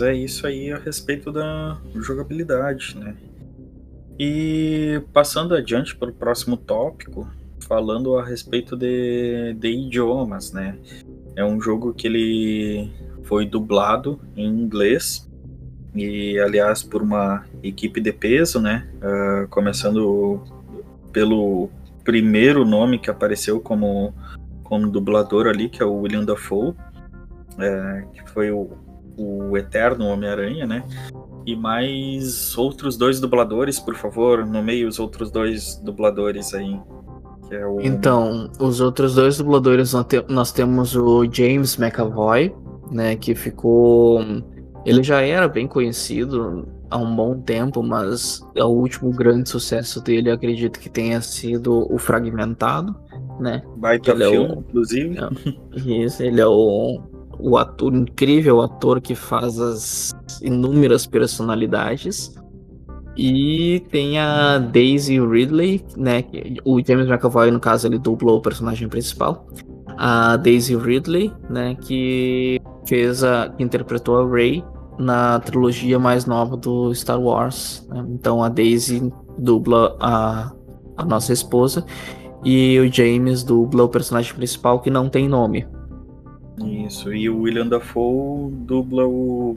Mas 0.00 0.08
é 0.08 0.14
isso 0.14 0.46
aí 0.46 0.72
a 0.72 0.78
respeito 0.78 1.30
da 1.30 1.76
jogabilidade, 1.94 2.96
né? 2.98 3.14
E 4.18 5.02
passando 5.12 5.54
adiante 5.54 5.94
para 5.94 6.08
o 6.08 6.12
próximo 6.12 6.56
tópico, 6.56 7.28
falando 7.68 8.16
a 8.16 8.24
respeito 8.24 8.76
de, 8.76 9.54
de 9.58 9.68
idiomas, 9.68 10.52
né? 10.52 10.78
É 11.36 11.44
um 11.44 11.60
jogo 11.60 11.92
que 11.92 12.06
ele 12.06 12.90
foi 13.24 13.44
dublado 13.44 14.18
em 14.34 14.46
inglês 14.46 15.30
e, 15.94 16.38
aliás, 16.38 16.82
por 16.82 17.02
uma 17.02 17.44
equipe 17.62 18.00
de 18.00 18.12
peso, 18.12 18.58
né? 18.58 18.88
Uh, 19.02 19.48
começando 19.48 20.42
pelo 21.12 21.68
primeiro 22.04 22.64
nome 22.64 22.98
que 22.98 23.10
apareceu 23.10 23.60
como, 23.60 24.14
como 24.62 24.90
dublador 24.90 25.46
ali, 25.46 25.68
que 25.68 25.82
é 25.82 25.84
o 25.84 25.92
William 25.92 26.24
Dafoe, 26.24 26.74
é, 27.58 28.04
que 28.14 28.30
foi 28.30 28.50
o, 28.50 28.70
o 29.20 29.56
eterno 29.56 30.06
Homem-Aranha, 30.06 30.66
né? 30.66 30.84
E 31.46 31.56
mais 31.56 32.56
outros 32.56 32.96
dois 32.96 33.20
dubladores, 33.20 33.78
por 33.78 33.94
favor, 33.94 34.46
nomeie 34.46 34.84
os 34.84 34.98
outros 34.98 35.30
dois 35.30 35.80
dubladores 35.84 36.54
aí. 36.54 36.78
É 37.50 37.66
o... 37.66 37.80
Então, 37.80 38.50
os 38.60 38.80
outros 38.80 39.14
dois 39.14 39.38
dubladores 39.38 39.92
nós 40.28 40.52
temos 40.52 40.94
o 40.94 41.24
James 41.30 41.78
McAvoy, 41.78 42.54
né, 42.90 43.16
que 43.16 43.34
ficou. 43.34 44.20
Ele 44.84 45.02
já 45.02 45.20
era 45.20 45.48
bem 45.48 45.66
conhecido 45.66 46.68
há 46.90 46.96
um 46.98 47.14
bom 47.14 47.40
tempo, 47.40 47.82
mas 47.82 48.40
o 48.56 48.66
último 48.66 49.10
grande 49.10 49.48
sucesso 49.48 50.02
dele, 50.02 50.30
acredito 50.30 50.78
que 50.78 50.88
tenha 50.88 51.20
sido 51.20 51.92
o 51.92 51.98
Fragmentado, 51.98 52.94
né? 53.38 53.62
Baita 53.76 54.12
ele 54.12 54.28
filme, 54.28 54.46
é 54.46 54.52
o... 54.52 54.58
inclusive. 54.60 55.16
Isso, 55.74 56.22
ele 56.22 56.40
é 56.40 56.46
o 56.46 57.00
o 57.42 57.56
ator 57.56 57.94
incrível 57.94 58.60
ator 58.60 59.00
que 59.00 59.14
faz 59.14 59.58
as 59.58 60.12
inúmeras 60.42 61.06
personalidades. 61.06 62.34
E 63.16 63.82
tem 63.90 64.18
a 64.18 64.58
Daisy 64.58 65.20
Ridley, 65.20 65.84
né? 65.96 66.24
O 66.64 66.80
James 66.84 67.08
McAvoy, 67.08 67.50
no 67.50 67.60
caso, 67.60 67.86
ele 67.86 67.98
dublou 67.98 68.38
o 68.38 68.42
personagem 68.42 68.88
principal. 68.88 69.46
A 69.98 70.36
Daisy 70.36 70.76
Ridley, 70.76 71.32
né? 71.48 71.76
Que 71.80 72.60
fez 72.86 73.22
a. 73.22 73.48
que 73.48 73.62
interpretou 73.62 74.18
a 74.18 74.28
Rey 74.28 74.64
na 74.98 75.40
trilogia 75.40 75.98
mais 75.98 76.26
nova 76.26 76.56
do 76.56 76.94
Star 76.94 77.20
Wars. 77.20 77.86
Né? 77.88 78.04
Então 78.10 78.42
a 78.42 78.48
Daisy 78.48 79.12
dubla 79.38 79.96
a, 79.98 80.52
a 80.96 81.04
nossa 81.04 81.32
esposa. 81.32 81.84
E 82.44 82.78
o 82.78 82.90
James 82.90 83.42
dubla 83.42 83.84
o 83.84 83.88
personagem 83.88 84.34
principal 84.34 84.80
que 84.80 84.90
não 84.90 85.08
tem 85.08 85.28
nome. 85.28 85.66
Isso, 86.58 87.12
e 87.12 87.28
o 87.28 87.40
William 87.42 87.66
Dafoe 87.66 88.50
dubla 88.52 89.06
o, 89.06 89.56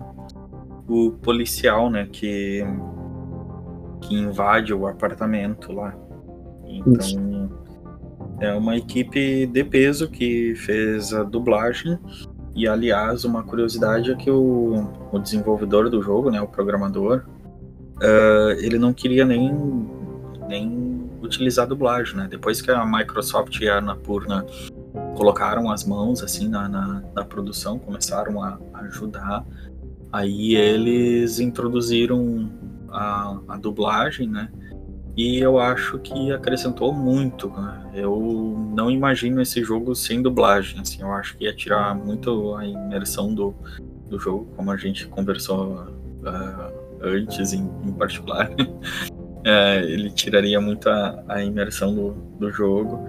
o 0.87 1.11
policial, 1.21 1.89
né, 1.89 2.07
que, 2.11 2.63
que 4.01 4.15
invade 4.15 4.73
o 4.73 4.87
apartamento 4.87 5.71
lá. 5.71 5.95
Então, 6.65 6.93
Isso. 6.93 7.49
é 8.39 8.53
uma 8.53 8.77
equipe 8.77 9.45
de 9.47 9.63
peso 9.63 10.09
que 10.09 10.55
fez 10.55 11.13
a 11.13 11.23
dublagem. 11.23 11.99
E, 12.55 12.67
aliás, 12.67 13.25
uma 13.25 13.43
curiosidade 13.43 14.11
é 14.11 14.15
que 14.15 14.29
o, 14.29 14.87
o 15.11 15.19
desenvolvedor 15.19 15.89
do 15.89 16.01
jogo, 16.01 16.29
né, 16.29 16.39
o 16.39 16.47
programador, 16.47 17.23
uh, 17.97 18.51
ele 18.59 18.77
não 18.77 18.93
queria 18.93 19.25
nem, 19.25 19.51
nem 20.47 21.09
utilizar 21.21 21.67
dublagem, 21.67 22.15
né? 22.15 22.27
Depois 22.29 22.61
que 22.61 22.69
a 22.69 22.85
Microsoft 22.85 23.59
e 23.59 23.67
a 23.67 23.77
Annapurna 23.77 24.45
colocaram 25.15 25.69
as 25.69 25.83
mãos 25.83 26.21
assim 26.23 26.47
na, 26.47 26.67
na, 26.67 27.03
na 27.13 27.25
produção, 27.25 27.79
começaram 27.79 28.41
a, 28.41 28.59
ajudar. 28.85 29.45
Aí 30.11 30.55
eles 30.55 31.39
introduziram 31.39 32.51
a, 32.89 33.39
a, 33.47 33.57
dublagem, 33.57 34.27
né? 34.27 34.49
E 35.15 35.37
eu 35.39 35.59
acho 35.59 35.99
que 35.99 36.31
acrescentou 36.31 36.93
muito. 36.93 37.49
Né? 37.49 37.91
Eu 37.95 38.71
não 38.75 38.89
imagino 38.89 39.41
esse 39.41 39.63
jogo 39.63 39.95
sem 39.95 40.21
dublagem. 40.21 40.79
Assim, 40.79 41.01
eu 41.01 41.11
acho 41.11 41.37
que 41.37 41.45
ia 41.45 41.55
tirar 41.55 41.95
muito 41.95 42.55
a 42.55 42.65
imersão 42.65 43.33
do, 43.33 43.55
do 44.09 44.19
jogo, 44.19 44.47
como 44.55 44.71
a 44.71 44.77
gente 44.77 45.07
conversou 45.07 45.83
uh, 46.23 46.73
antes, 47.01 47.53
em, 47.53 47.69
em 47.83 47.93
particular. 47.93 48.49
é, 49.43 49.83
ele 49.85 50.11
tiraria 50.11 50.59
muito 50.59 50.89
a, 50.89 51.23
a 51.27 51.43
imersão 51.43 51.93
do, 51.93 52.11
do 52.39 52.51
jogo. 52.51 53.07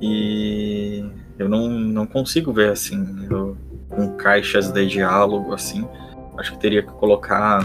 E 0.00 1.04
eu 1.40 1.48
não, 1.48 1.70
não 1.70 2.06
consigo 2.06 2.52
ver 2.52 2.70
assim, 2.70 3.26
eu, 3.30 3.56
com 3.88 4.14
caixas 4.16 4.70
de 4.70 4.86
diálogo 4.86 5.54
assim. 5.54 5.88
Acho 6.36 6.52
que 6.52 6.58
teria 6.58 6.82
que 6.82 6.92
colocar 6.92 7.62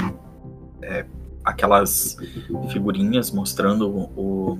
é, 0.81 1.05
aquelas 1.43 2.15
figurinhas 2.69 3.31
mostrando 3.31 3.89
o. 3.89 4.57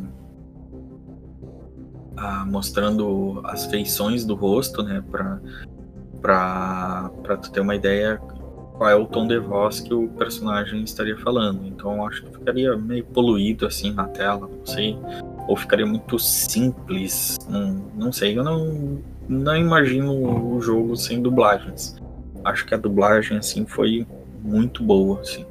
A, 2.18 2.46
mostrando 2.46 3.42
as 3.46 3.66
feições 3.68 4.26
do 4.26 4.36
rosto, 4.36 4.84
né? 4.84 5.02
Pra, 5.10 5.40
pra, 6.22 7.10
pra 7.24 7.38
tu 7.38 7.52
ter 7.52 7.62
uma 7.62 7.76
ideia 7.76 8.18
qual 8.74 8.90
é 8.90 8.96
o 8.96 9.06
tom 9.06 9.26
de 9.28 9.40
voz 9.40 9.80
que 9.80 9.94
o 9.94 10.10
personagem 10.10 10.84
estaria 10.84 11.18
falando. 11.18 11.66
Então 11.66 12.06
acho 12.06 12.22
que 12.26 12.32
ficaria 12.32 12.76
meio 12.76 13.06
poluído 13.06 13.66
assim 13.66 13.94
na 13.94 14.10
tela, 14.10 14.50
não 14.50 14.66
sei 14.66 14.98
ou 15.48 15.56
ficaria 15.56 15.86
muito 15.86 16.18
simples. 16.20 17.38
Não, 17.50 17.82
não 17.96 18.12
sei, 18.12 18.38
eu 18.38 18.44
não, 18.44 19.00
não 19.28 19.56
imagino 19.56 20.56
o 20.56 20.62
jogo 20.62 20.96
sem 20.96 21.22
dublagens. 21.22 21.96
Acho 22.44 22.66
que 22.66 22.74
a 22.74 22.78
dublagem 22.78 23.38
assim 23.38 23.66
foi 23.66 24.06
muito 24.44 24.84
boa. 24.84 25.22
Assim. 25.22 25.46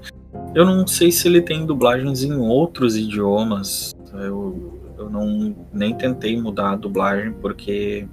Eu 0.54 0.64
não 0.64 0.86
sei 0.86 1.10
se 1.10 1.26
ele 1.28 1.40
tem 1.40 1.66
dublagens 1.66 2.22
em 2.22 2.34
outros 2.34 2.96
idiomas. 2.96 3.94
Eu, 4.12 4.80
eu 4.98 5.10
não 5.10 5.54
nem 5.72 5.94
tentei 5.94 6.40
mudar 6.40 6.72
a 6.72 6.76
dublagem 6.76 7.32
porque 7.32 8.06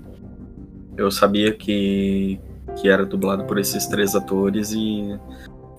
eu 0.97 1.11
sabia 1.11 1.53
que, 1.53 2.39
que 2.75 2.89
era 2.89 3.05
dublado 3.05 3.43
por 3.45 3.59
esses 3.59 3.85
três 3.85 4.15
atores 4.15 4.71
e, 4.71 5.19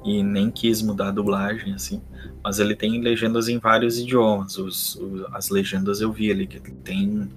e 0.05 0.23
nem 0.23 0.51
quis 0.51 0.83
mudar 0.83 1.09
a 1.09 1.13
dublagem 1.13 1.75
assim 1.75 2.01
mas 2.45 2.59
ele 2.59 2.75
tem 2.75 3.01
legendas 3.01 3.49
em 3.49 3.59
vários 3.59 3.99
idiomas. 3.99 4.59
Os, 4.59 4.97
os, 4.97 5.25
as 5.33 5.49
legendas 5.49 6.01
eu 6.01 6.13
vi 6.13 6.31
ali 6.31 6.47
que 6.47 6.61
tem 6.61 7.29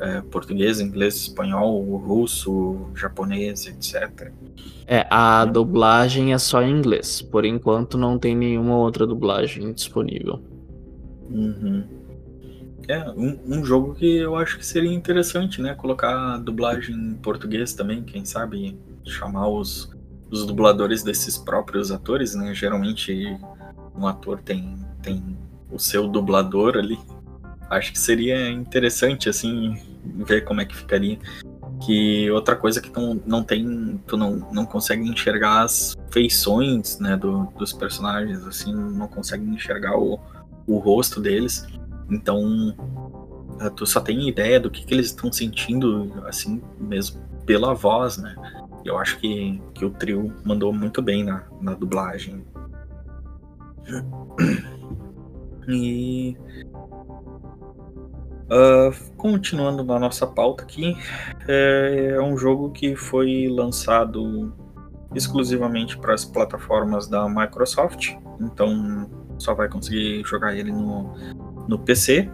é, 0.00 0.20
português, 0.22 0.80
inglês, 0.80 1.14
espanhol, 1.14 1.80
russo, 1.96 2.88
japonês, 2.94 3.66
etc. 3.66 4.32
É, 4.86 5.06
a 5.10 5.44
dublagem 5.44 6.32
é 6.32 6.38
só 6.38 6.62
em 6.62 6.76
inglês. 6.76 7.22
Por 7.22 7.44
enquanto 7.44 7.96
não 7.96 8.18
tem 8.18 8.36
nenhuma 8.36 8.76
outra 8.76 9.06
dublagem 9.06 9.72
disponível. 9.72 10.42
Uhum. 11.30 11.84
É, 12.88 13.10
um, 13.10 13.38
um, 13.46 13.64
jogo 13.64 13.94
que 13.94 14.16
eu 14.16 14.34
acho 14.34 14.56
que 14.58 14.64
seria 14.64 14.92
interessante, 14.92 15.60
né? 15.60 15.74
Colocar 15.74 16.34
a 16.34 16.38
dublagem 16.38 16.96
em 16.96 17.14
português 17.16 17.74
também, 17.74 18.02
quem 18.02 18.24
sabe 18.24 18.78
chamar 19.04 19.46
os, 19.46 19.90
os 20.30 20.44
dubladores 20.46 21.02
desses 21.02 21.38
próprios 21.38 21.90
atores, 21.90 22.34
né? 22.34 22.54
Geralmente 22.54 23.38
um 23.96 24.06
ator 24.06 24.40
tem, 24.40 24.76
tem 25.02 25.36
o 25.70 25.78
seu 25.78 26.06
dublador 26.08 26.76
ali. 26.76 26.98
Acho 27.68 27.92
que 27.92 27.98
seria 27.98 28.50
interessante, 28.50 29.28
assim, 29.28 29.76
ver 30.04 30.44
como 30.44 30.60
é 30.60 30.64
que 30.64 30.76
ficaria. 30.76 31.18
Que 31.84 32.30
outra 32.30 32.56
coisa 32.56 32.80
que 32.80 32.90
tu 32.90 33.20
não 33.26 33.42
tem, 33.42 34.00
tu 34.06 34.16
não, 34.16 34.36
não 34.52 34.64
consegue 34.64 35.06
enxergar 35.06 35.62
as 35.62 35.96
feições, 36.10 36.98
né, 36.98 37.16
do, 37.16 37.44
dos 37.58 37.72
personagens, 37.72 38.44
assim, 38.46 38.74
não 38.74 39.06
consegue 39.06 39.44
enxergar 39.44 39.96
o, 39.98 40.18
o 40.66 40.78
rosto 40.78 41.20
deles. 41.20 41.66
Então, 42.10 42.74
tu 43.76 43.86
só 43.86 44.00
tem 44.00 44.28
ideia 44.28 44.58
do 44.58 44.70
que, 44.70 44.84
que 44.84 44.94
eles 44.94 45.06
estão 45.06 45.30
sentindo, 45.30 46.12
assim, 46.26 46.62
mesmo 46.78 47.20
pela 47.44 47.74
voz, 47.74 48.18
né? 48.18 48.34
Eu 48.88 48.98
acho 48.98 49.18
que, 49.18 49.60
que 49.74 49.84
o 49.84 49.90
trio 49.90 50.34
mandou 50.44 50.72
muito 50.72 51.02
bem 51.02 51.24
na, 51.24 51.44
na 51.60 51.74
dublagem. 51.74 52.44
E 55.68 56.36
Uh, 58.48 59.12
continuando 59.18 59.84
na 59.84 59.98
nossa 59.98 60.26
pauta 60.26 60.62
aqui, 60.62 60.96
é, 61.46 62.14
é 62.14 62.22
um 62.22 62.34
jogo 62.38 62.70
que 62.70 62.96
foi 62.96 63.46
lançado 63.46 64.54
exclusivamente 65.14 65.98
para 65.98 66.14
as 66.14 66.24
plataformas 66.24 67.06
da 67.08 67.28
Microsoft, 67.28 68.14
então 68.40 69.10
só 69.38 69.54
vai 69.54 69.68
conseguir 69.68 70.22
jogar 70.24 70.56
ele 70.56 70.72
no, 70.72 71.12
no 71.68 71.78
PC. 71.78 72.30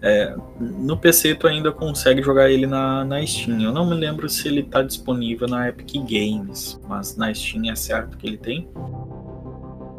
É, 0.00 0.36
no 0.60 0.96
PC 0.96 1.34
tu 1.34 1.48
ainda 1.48 1.72
consegue 1.72 2.22
jogar 2.22 2.50
ele 2.50 2.66
na, 2.66 3.04
na 3.04 3.24
Steam. 3.26 3.60
Eu 3.60 3.72
não 3.72 3.88
me 3.88 3.94
lembro 3.94 4.28
se 4.28 4.46
ele 4.46 4.60
está 4.60 4.82
disponível 4.82 5.48
na 5.48 5.68
Epic 5.68 5.94
Games, 6.04 6.80
mas 6.88 7.16
na 7.16 7.32
Steam 7.34 7.70
é 7.70 7.74
certo 7.74 8.16
que 8.16 8.26
ele 8.26 8.38
tem. 8.38 8.68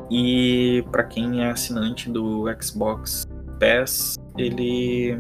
E 0.10 0.84
para 0.92 1.04
quem 1.04 1.44
é 1.44 1.52
assinante 1.52 2.10
do 2.10 2.46
Xbox 2.62 3.28
Pass, 3.60 4.16
ele 4.38 5.18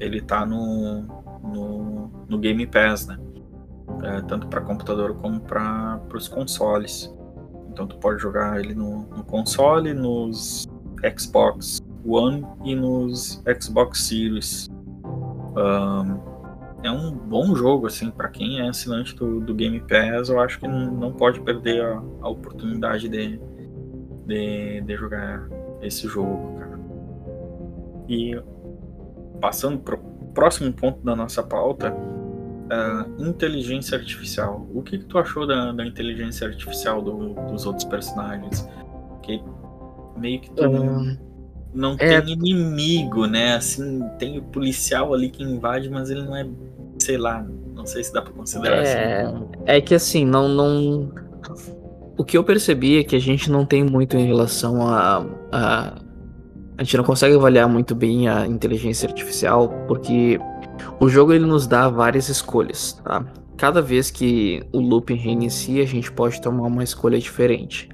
ele 0.00 0.20
tá 0.20 0.44
no, 0.44 1.02
no, 1.42 2.10
no 2.28 2.38
Game 2.38 2.66
Pass, 2.66 3.06
né? 3.06 3.18
É, 4.02 4.20
tanto 4.22 4.48
para 4.48 4.60
computador 4.60 5.14
como 5.14 5.40
para 5.40 6.00
os 6.12 6.28
consoles. 6.28 7.14
Então 7.70 7.86
tu 7.86 7.96
pode 7.98 8.20
jogar 8.20 8.60
ele 8.60 8.74
no, 8.74 9.06
no, 9.06 9.24
console, 9.24 9.94
nos 9.94 10.66
Xbox 11.18 11.80
One 12.06 12.44
e 12.64 12.74
nos 12.74 13.42
Xbox 13.60 14.00
Series. 14.06 14.68
Um, 15.56 16.34
é 16.82 16.90
um 16.90 17.10
bom 17.12 17.54
jogo 17.54 17.86
assim 17.86 18.10
para 18.10 18.28
quem 18.28 18.60
é 18.60 18.68
assinante 18.68 19.14
do, 19.16 19.40
do, 19.40 19.54
Game 19.54 19.80
Pass. 19.80 20.28
Eu 20.28 20.40
acho 20.40 20.60
que 20.60 20.68
não, 20.68 20.90
não 20.92 21.12
pode 21.12 21.40
perder 21.40 21.82
a, 21.82 22.02
a 22.20 22.28
oportunidade 22.28 23.08
de, 23.08 23.40
de, 24.26 24.80
de 24.82 24.96
jogar 24.96 25.48
esse 25.80 26.06
jogo, 26.06 26.58
cara. 26.58 26.78
E 28.08 28.38
passando 29.40 29.78
para 29.78 29.94
o 29.94 29.98
próximo 30.34 30.72
ponto 30.72 31.02
da 31.02 31.16
nossa 31.16 31.42
pauta, 31.42 31.92
uh, 31.92 33.22
inteligência 33.22 33.96
artificial. 33.96 34.66
O 34.74 34.82
que, 34.82 34.98
que 34.98 35.04
tu 35.06 35.18
achou 35.18 35.46
da, 35.46 35.72
da 35.72 35.86
inteligência 35.86 36.46
artificial 36.46 37.00
do, 37.00 37.34
dos 37.50 37.64
outros 37.66 37.84
personagens? 37.84 38.68
Que 39.22 39.42
meio 40.16 40.40
que 40.40 40.50
tu 40.50 40.64
não 41.74 41.96
é... 41.98 42.20
tem 42.20 42.32
inimigo, 42.32 43.26
né? 43.26 43.56
Assim, 43.56 44.02
tem 44.18 44.38
o 44.38 44.42
policial 44.42 45.12
ali 45.12 45.28
que 45.28 45.42
invade, 45.42 45.90
mas 45.90 46.10
ele 46.10 46.22
não 46.22 46.36
é, 46.36 46.46
sei 46.98 47.18
lá, 47.18 47.44
não 47.74 47.84
sei 47.84 48.04
se 48.04 48.12
dá 48.12 48.22
para 48.22 48.32
considerar 48.32 48.76
é... 48.84 49.22
assim. 49.22 49.48
É 49.66 49.80
que 49.80 49.94
assim, 49.94 50.24
não, 50.24 50.48
não. 50.48 51.12
O 52.16 52.24
que 52.24 52.38
eu 52.38 52.44
percebi 52.44 52.98
é 52.98 53.04
que 53.04 53.16
a 53.16 53.20
gente 53.20 53.50
não 53.50 53.66
tem 53.66 53.82
muito 53.82 54.16
em 54.16 54.26
relação 54.26 54.86
a, 54.86 55.26
a 55.50 56.04
a 56.76 56.82
gente 56.82 56.96
não 56.96 57.04
consegue 57.04 57.34
avaliar 57.36 57.68
muito 57.68 57.94
bem 57.94 58.28
a 58.28 58.46
inteligência 58.46 59.08
artificial 59.08 59.68
porque 59.86 60.40
o 61.00 61.08
jogo 61.08 61.32
ele 61.32 61.46
nos 61.46 61.66
dá 61.66 61.88
várias 61.88 62.28
escolhas, 62.28 62.94
tá? 63.04 63.24
Cada 63.56 63.80
vez 63.80 64.10
que 64.10 64.62
o 64.72 64.80
looping 64.80 65.14
reinicia, 65.14 65.84
a 65.84 65.86
gente 65.86 66.10
pode 66.10 66.40
tomar 66.40 66.66
uma 66.66 66.82
escolha 66.82 67.18
diferente. 67.18 67.88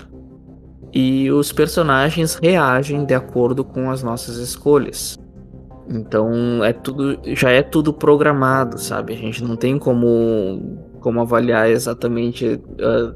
E 0.92 1.30
os 1.30 1.52
personagens 1.52 2.34
reagem 2.34 3.04
de 3.04 3.14
acordo 3.14 3.64
com 3.64 3.90
as 3.90 4.02
nossas 4.02 4.36
escolhas. 4.36 5.18
Então 5.88 6.64
é 6.64 6.72
tudo, 6.72 7.18
já 7.34 7.50
é 7.50 7.62
tudo 7.62 7.92
programado, 7.92 8.78
sabe? 8.78 9.12
A 9.12 9.16
gente 9.16 9.42
não 9.42 9.56
tem 9.56 9.78
como, 9.78 10.78
como 11.00 11.20
avaliar 11.20 11.68
exatamente 11.70 12.46
uh, 12.46 13.14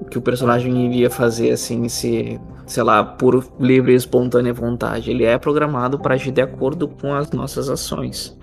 o 0.00 0.04
que 0.04 0.18
o 0.18 0.22
personagem 0.22 0.86
iria 0.86 1.10
fazer 1.10 1.50
assim 1.50 1.88
se 1.88 2.40
sei 2.66 2.82
lá, 2.82 3.04
por 3.04 3.44
livre 3.58 3.92
e 3.92 3.96
espontânea 3.96 4.52
vontade. 4.52 5.10
Ele 5.10 5.24
é 5.24 5.38
programado 5.38 5.98
para 5.98 6.14
agir 6.14 6.32
de 6.32 6.40
acordo 6.40 6.88
com 6.88 7.14
as 7.14 7.30
nossas 7.30 7.68
ações. 7.68 8.36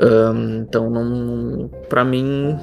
Um, 0.00 0.60
então, 0.60 0.88
não, 0.88 1.68
para 1.88 2.04
mim, 2.04 2.56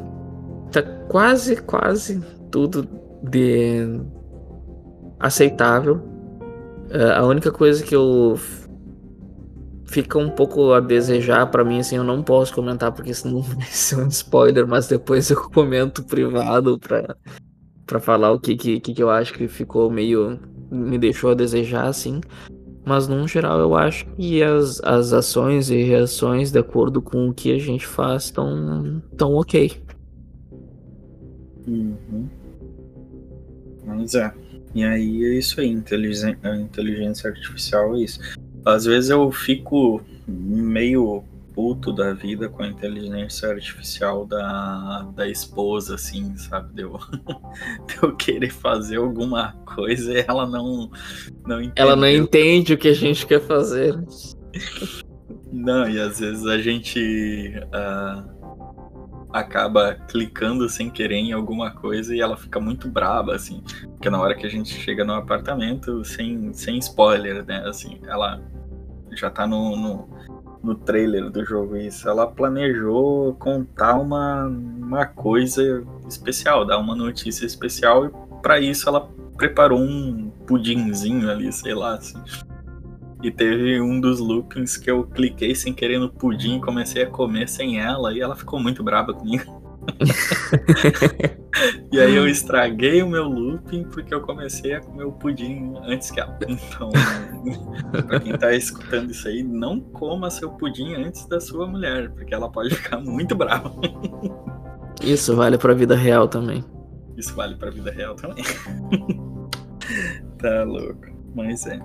tá 0.72 0.82
quase, 1.10 1.58
quase 1.58 2.22
tudo 2.50 2.88
de 3.22 4.00
aceitável. 5.20 5.96
Uh, 6.90 7.14
a 7.16 7.26
única 7.26 7.52
coisa 7.52 7.84
que 7.84 7.96
eu 7.96 8.40
fica 9.86 10.18
um 10.18 10.30
pouco 10.30 10.74
a 10.74 10.80
desejar 10.80 11.48
para 11.48 11.64
mim, 11.64 11.80
assim, 11.80 11.98
eu 11.98 12.04
não 12.04 12.22
posso 12.22 12.54
comentar 12.54 12.92
porque 12.92 13.14
senão 13.14 13.42
vai 13.44 13.66
ser 13.68 13.98
um 13.98 14.08
spoiler, 14.08 14.68
mas 14.68 14.88
depois 14.88 15.30
eu 15.30 15.42
comento 15.50 16.04
privado 16.04 16.80
para 16.80 17.16
para 17.86 18.00
falar 18.00 18.32
o 18.32 18.40
que, 18.40 18.56
que 18.56 18.80
que 18.80 19.04
eu 19.04 19.12
acho 19.12 19.32
que 19.32 19.48
ficou 19.48 19.92
meio 19.92 20.40
me 20.72 20.98
deixou 20.98 21.32
a 21.32 21.36
desejar, 21.36 21.88
assim. 21.88 22.20
Mas, 22.86 23.08
no 23.08 23.28
geral, 23.28 23.60
eu 23.60 23.76
acho 23.76 24.06
que 24.16 24.44
as, 24.44 24.80
as 24.84 25.12
ações 25.12 25.70
e 25.72 25.82
reações, 25.82 26.52
de 26.52 26.60
acordo 26.60 27.02
com 27.02 27.30
o 27.30 27.34
que 27.34 27.52
a 27.52 27.58
gente 27.58 27.86
faz, 27.86 28.26
estão 28.26 29.02
tão 29.18 29.34
ok. 29.34 29.72
Uhum. 31.68 32.30
Mas 33.88 34.14
é. 34.14 34.32
E 34.76 34.84
aí 34.84 35.24
é 35.24 35.40
isso 35.40 35.62
aí, 35.62 35.68
inteligência, 35.68 36.38
inteligência 36.60 37.30
artificial 37.30 37.96
é 37.96 38.02
isso. 38.02 38.20
Às 38.66 38.84
vezes 38.84 39.10
eu 39.10 39.32
fico 39.32 40.02
meio 40.28 41.24
puto 41.54 41.94
da 41.94 42.12
vida 42.12 42.50
com 42.50 42.62
a 42.62 42.68
inteligência 42.68 43.48
artificial 43.48 44.26
da, 44.26 45.08
da 45.16 45.26
esposa, 45.26 45.96
assim, 45.96 46.36
sabe? 46.36 46.74
De 46.74 46.82
eu, 46.82 47.00
de 47.88 48.04
eu 48.04 48.14
querer 48.18 48.52
fazer 48.52 48.98
alguma 48.98 49.54
coisa 49.66 50.14
e 50.14 50.26
ela 50.28 50.46
não, 50.46 50.92
não 51.48 51.62
entende. 51.62 51.74
Ela 51.78 51.96
não 51.96 52.10
entende 52.10 52.74
o 52.74 52.78
que 52.78 52.90
a 52.90 52.94
gente 52.94 53.26
quer 53.26 53.40
fazer. 53.40 53.98
Não, 55.54 55.88
e 55.88 55.98
às 55.98 56.20
vezes 56.20 56.46
a 56.46 56.58
gente 56.58 57.54
uh, 57.68 58.35
acaba 59.36 59.96
clicando 60.08 60.68
sem 60.70 60.90
querer 60.90 61.18
em 61.18 61.34
alguma 61.34 61.72
coisa 61.72 62.16
e 62.16 62.22
ela 62.22 62.38
fica 62.38 62.60
muito 62.60 62.88
braba, 62.88 63.36
assim. 63.36 63.62
Porque 63.92 64.10
na 64.10 64.20
hora 64.20 64.34
que 64.34 64.46
a 64.46 64.50
gente 64.50 64.74
chega 64.74 65.04
no 65.04 65.14
apartamento, 65.14 66.04
sem, 66.06 66.54
sem 66.54 66.78
spoiler, 66.78 67.46
né? 67.46 67.64
Assim, 67.68 68.00
ela 68.08 68.42
já 69.12 69.30
tá 69.30 69.46
no, 69.46 69.76
no 69.76 70.10
no 70.64 70.74
trailer 70.74 71.30
do 71.30 71.46
jogo 71.46 71.78
isso. 71.78 72.10
Ela 72.10 72.26
planejou 72.26 73.36
contar 73.36 74.00
uma, 74.00 74.48
uma 74.48 75.06
coisa 75.06 75.86
especial, 76.08 76.66
dar 76.66 76.80
uma 76.80 76.96
notícia 76.96 77.46
especial 77.46 78.08
e 78.08 78.12
para 78.42 78.60
isso 78.60 78.90
ela 78.90 79.08
preparou 79.38 79.80
um 79.80 80.32
pudinzinho 80.48 81.30
ali, 81.30 81.52
sei 81.54 81.76
lá, 81.76 81.94
assim. 81.94 82.18
E 83.26 83.32
teve 83.32 83.82
um 83.82 84.00
dos 84.00 84.20
loopings 84.20 84.78
que 84.78 84.92
eu 84.92 85.04
cliquei 85.04 85.56
sem 85.56 85.74
querer 85.74 85.98
no 85.98 86.08
pudim, 86.08 86.60
comecei 86.60 87.02
a 87.02 87.08
comer 87.08 87.50
sem 87.50 87.82
ela 87.82 88.14
e 88.14 88.22
ela 88.22 88.36
ficou 88.36 88.60
muito 88.60 88.84
brava 88.84 89.16
comigo. 89.16 89.66
e 91.92 92.00
aí 92.00 92.16
eu 92.16 92.28
estraguei 92.28 93.02
o 93.02 93.10
meu 93.10 93.24
looping 93.24 93.86
porque 93.86 94.14
eu 94.14 94.22
comecei 94.22 94.76
a 94.76 94.80
comer 94.80 95.06
o 95.06 95.12
pudim 95.12 95.74
antes 95.88 96.12
que 96.12 96.20
ela. 96.20 96.38
Então, 96.48 96.92
pra 98.04 98.20
quem 98.20 98.38
tá 98.38 98.54
escutando 98.54 99.10
isso 99.10 99.28
aí, 99.28 99.42
não 99.42 99.80
coma 99.80 100.30
seu 100.30 100.52
pudim 100.52 100.94
antes 100.94 101.26
da 101.26 101.42
sua 101.42 101.66
mulher, 101.66 102.12
porque 102.12 102.32
ela 102.32 102.48
pode 102.48 102.76
ficar 102.76 103.00
muito 103.00 103.34
brava. 103.34 103.74
Isso 105.02 105.36
vale 105.36 105.58
pra 105.58 105.74
vida 105.74 105.96
real 105.96 106.28
também. 106.28 106.64
Isso 107.18 107.34
vale 107.34 107.56
pra 107.56 107.72
vida 107.72 107.90
real 107.90 108.14
também. 108.14 108.44
tá 110.38 110.64
louco. 110.64 111.08
Mas 111.34 111.66
é. 111.66 111.80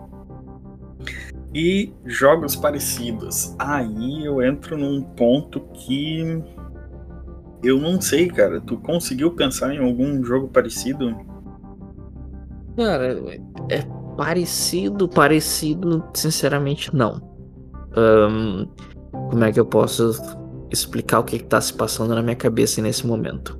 E 1.55 1.93
jogos 2.05 2.55
parecidos. 2.55 3.55
Aí 3.59 4.25
eu 4.25 4.43
entro 4.43 4.79
num 4.79 5.03
ponto 5.03 5.61
que 5.75 6.43
eu 7.63 7.79
não 7.79 8.01
sei, 8.01 8.29
cara. 8.29 8.61
Tu 8.61 8.77
conseguiu 8.79 9.33
pensar 9.33 9.75
em 9.75 9.79
algum 9.79 10.23
jogo 10.23 10.49
parecido? 10.49 11.17
Cara, 12.77 13.19
é 13.69 13.83
parecido, 14.17 15.09
parecido, 15.09 16.05
sinceramente 16.15 16.95
não. 16.95 17.21
Um, 17.97 18.67
como 19.31 19.45
é 19.45 19.53
que 19.53 19.59
eu 19.59 19.67
posso 19.67 20.13
explicar 20.71 21.19
o 21.19 21.25
que, 21.25 21.37
está 21.37 21.61
se 21.61 21.75
passando 21.75 22.15
na 22.15 22.23
minha 22.23 22.37
cabeça 22.37 22.81
nesse 22.81 23.07
momento? 23.07 23.59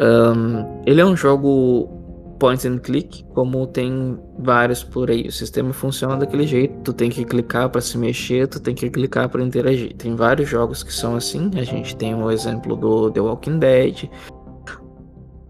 Um, 0.00 0.82
ele 0.84 1.00
é 1.00 1.04
um 1.04 1.16
jogo 1.16 1.99
point 2.40 2.66
and 2.66 2.78
click, 2.78 3.22
como 3.34 3.66
tem 3.66 4.18
vários 4.38 4.82
por 4.82 5.10
aí. 5.10 5.28
O 5.28 5.32
sistema 5.32 5.72
funciona 5.72 6.16
daquele 6.16 6.46
jeito, 6.46 6.74
tu 6.82 6.92
tem 6.92 7.10
que 7.10 7.24
clicar 7.24 7.68
para 7.68 7.80
se 7.80 7.96
mexer, 7.96 8.48
tu 8.48 8.58
tem 8.58 8.74
que 8.74 8.88
clicar 8.90 9.28
para 9.28 9.44
interagir. 9.44 9.94
Tem 9.94 10.16
vários 10.16 10.48
jogos 10.48 10.82
que 10.82 10.92
são 10.92 11.14
assim. 11.14 11.50
A 11.54 11.62
gente 11.62 11.94
tem 11.94 12.14
o 12.14 12.30
exemplo 12.30 12.74
do 12.74 13.10
The 13.10 13.20
Walking 13.20 13.58
Dead. 13.58 14.08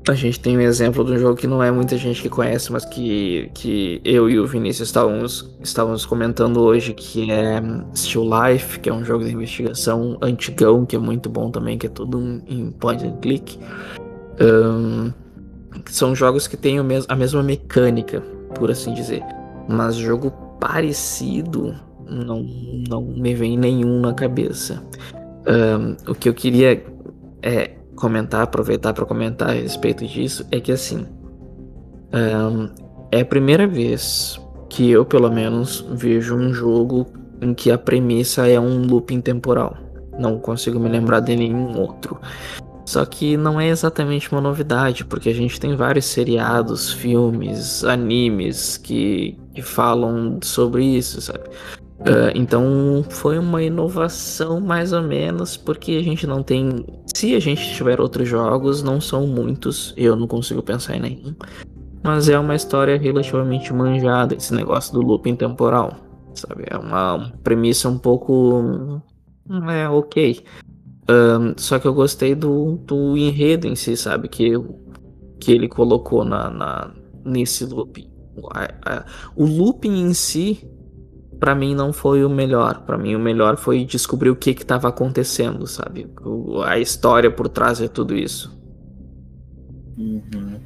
A 0.09 0.15
gente 0.15 0.41
tem 0.41 0.57
um 0.57 0.61
exemplo 0.61 1.05
de 1.05 1.13
um 1.13 1.19
jogo 1.19 1.37
que 1.37 1.47
não 1.47 1.63
é 1.63 1.71
muita 1.71 1.97
gente 1.97 2.21
que 2.21 2.29
conhece, 2.29 2.73
mas 2.73 2.85
que, 2.85 3.51
que 3.55 4.01
eu 4.05 4.29
e 4.29 4.41
o 4.41 4.47
Vinícius 4.47 4.89
estávamos, 4.89 5.57
estávamos 5.63 6.05
comentando 6.05 6.61
hoje, 6.61 6.93
que 6.95 7.31
é 7.31 7.63
Still 7.95 8.25
Life, 8.25 8.81
que 8.81 8.89
é 8.89 8.93
um 8.93 9.05
jogo 9.05 9.25
de 9.25 9.31
investigação 9.31 10.19
antigão, 10.21 10.85
que 10.85 10.97
é 10.97 10.99
muito 10.99 11.29
bom 11.29 11.51
também, 11.51 11.79
que 11.79 11.87
é 11.87 11.91
tudo 11.91 12.43
em 12.49 12.71
point 12.73 13.07
and 13.07 13.19
click. 13.21 13.59
Um, 14.41 15.13
são 15.87 16.15
jogos 16.15 16.47
que 16.47 16.57
têm 16.57 16.79
a 16.79 17.17
mesma 17.17 17.43
mecânica, 17.43 18.21
por 18.55 18.71
assim 18.71 18.93
dizer. 18.95 19.23
Mas 19.69 19.97
jogo 19.97 20.31
parecido, 20.59 21.75
não, 22.09 22.45
não 22.89 23.03
me 23.03 23.35
vem 23.35 23.57
nenhum 23.57 24.01
na 24.01 24.13
cabeça. 24.13 24.83
Um, 25.47 26.11
o 26.11 26.15
que 26.15 26.29
eu 26.29 26.35
queria 26.35 26.85
é, 27.43 27.71
comentar, 27.97 28.43
aproveitar 28.43 28.93
para 28.93 29.07
comentar 29.07 29.51
a 29.51 29.53
respeito 29.53 30.07
disso, 30.07 30.47
é 30.51 30.61
que 30.61 30.73
assim. 30.73 31.07
Um, 32.13 32.69
é 33.13 33.21
a 33.21 33.25
primeira 33.25 33.67
vez 33.67 34.41
que 34.69 34.91
eu, 34.91 35.05
pelo 35.05 35.31
menos, 35.31 35.85
vejo 35.91 36.37
um 36.37 36.53
jogo 36.53 37.07
em 37.41 37.55
que 37.55 37.71
a 37.71 37.79
premissa 37.79 38.49
é 38.49 38.59
um 38.59 38.87
looping 38.87 39.21
temporal. 39.21 39.77
Não 40.19 40.39
consigo 40.39 40.79
me 40.79 40.89
lembrar 40.89 41.21
de 41.21 41.35
nenhum 41.35 41.79
outro. 41.79 42.21
Só 42.91 43.07
que 43.07 43.37
não 43.37 43.61
é 43.61 43.69
exatamente 43.69 44.33
uma 44.33 44.41
novidade, 44.41 45.05
porque 45.05 45.29
a 45.29 45.33
gente 45.33 45.61
tem 45.61 45.77
vários 45.77 46.07
seriados, 46.07 46.93
filmes, 46.93 47.85
animes 47.85 48.77
que, 48.77 49.39
que 49.55 49.63
falam 49.63 50.41
sobre 50.43 50.85
isso, 50.85 51.21
sabe? 51.21 51.49
Uh, 52.01 52.35
então 52.35 53.05
foi 53.09 53.39
uma 53.39 53.63
inovação 53.63 54.61
mais 54.61 54.93
ou 54.93 55.03
menos, 55.03 55.57
porque 55.57 55.93
a 55.93 56.03
gente 56.03 56.27
não 56.27 56.43
tem. 56.43 56.85
Se 57.15 57.37
a 57.37 57.39
gente 57.39 57.73
tiver 57.77 58.01
outros 58.01 58.29
jogos, 58.29 58.83
não 58.83 59.01
são 59.01 59.25
muitos, 59.25 59.95
eu 59.97 60.17
não 60.17 60.27
consigo 60.27 60.61
pensar 60.61 60.97
em 60.97 61.01
nenhum. 61.01 61.33
Mas 62.03 62.29
é 62.29 62.37
uma 62.37 62.57
história 62.57 62.99
relativamente 62.99 63.73
manjada, 63.73 64.35
esse 64.35 64.53
negócio 64.53 64.93
do 64.95 65.01
looping 65.01 65.37
temporal. 65.37 65.95
Sabe? 66.35 66.65
É 66.67 66.77
uma 66.77 67.33
premissa 67.45 67.89
um 67.89 67.99
pouco. 67.99 69.01
É 69.69 69.89
ok. 69.89 70.43
Um, 71.09 71.55
só 71.57 71.79
que 71.79 71.87
eu 71.87 71.95
gostei 71.95 72.35
do, 72.35 72.77
do 72.85 73.17
enredo 73.17 73.67
em 73.67 73.75
si, 73.75 73.97
sabe? 73.97 74.29
Que, 74.29 74.53
que 75.41 75.53
ele 75.53 75.69
colocou 75.69 76.25
na, 76.25 76.51
na, 76.51 76.95
nesse 77.25 77.65
looping. 77.65 78.09
O 79.37 79.45
looping 79.45 80.03
em 80.03 80.15
si 80.15 80.67
para 81.41 81.55
mim 81.55 81.75
não 81.75 81.93
foi 81.93 82.23
o 82.25 82.29
melhor. 82.29 82.83
Para 82.83 82.99
mim 82.99 83.15
o 83.15 83.19
melhor 83.19 83.57
foi 83.57 83.85
descobrir 83.85 84.29
o 84.29 84.37
que 84.37 84.51
estava 84.51 84.89
acontecendo, 84.89 85.67
sabe? 85.67 86.07
O, 86.23 86.63
a 86.63 86.79
história 86.79 87.31
por 87.31 87.49
trás 87.49 87.79
de 87.79 87.89
tudo 87.89 88.15
isso. 88.15 88.57
Uhum. 89.97 90.61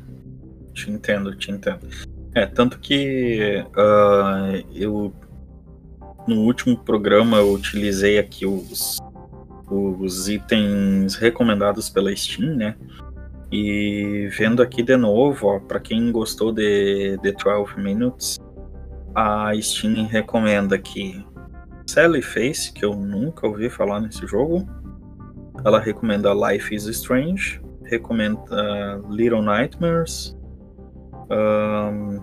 Te 0.74 0.90
entendo, 0.90 1.34
te 1.36 1.52
entendo. 1.52 1.86
É, 2.34 2.44
tanto 2.46 2.80
que 2.80 3.64
uh, 3.76 4.66
eu 4.74 5.12
no 6.26 6.40
último 6.40 6.76
programa 6.76 7.36
eu 7.36 7.52
utilizei 7.52 8.18
aqui 8.18 8.44
os, 8.44 8.98
os 9.74 10.28
itens 10.28 11.16
recomendados 11.16 11.90
pela 11.90 12.14
Steam, 12.14 12.54
né? 12.56 12.76
E 13.50 14.28
vendo 14.36 14.62
aqui 14.62 14.82
de 14.82 14.96
novo, 14.96 15.60
para 15.60 15.78
quem 15.78 16.10
gostou 16.10 16.52
de 16.52 17.18
The 17.22 17.32
12 17.32 17.80
Minutes, 17.80 18.38
a 19.14 19.52
Steam 19.60 20.06
recomenda 20.06 20.74
aqui 20.74 21.24
Sally 21.86 22.22
Face, 22.22 22.72
que 22.72 22.84
eu 22.84 22.94
nunca 22.94 23.46
ouvi 23.46 23.70
falar 23.70 24.00
nesse 24.00 24.26
jogo. 24.26 24.66
Ela 25.64 25.78
recomenda 25.78 26.32
Life 26.34 26.74
is 26.74 26.86
Strange, 26.86 27.60
recomenda 27.84 29.00
Little 29.08 29.42
Nightmares, 29.42 30.36
um, 31.30 32.20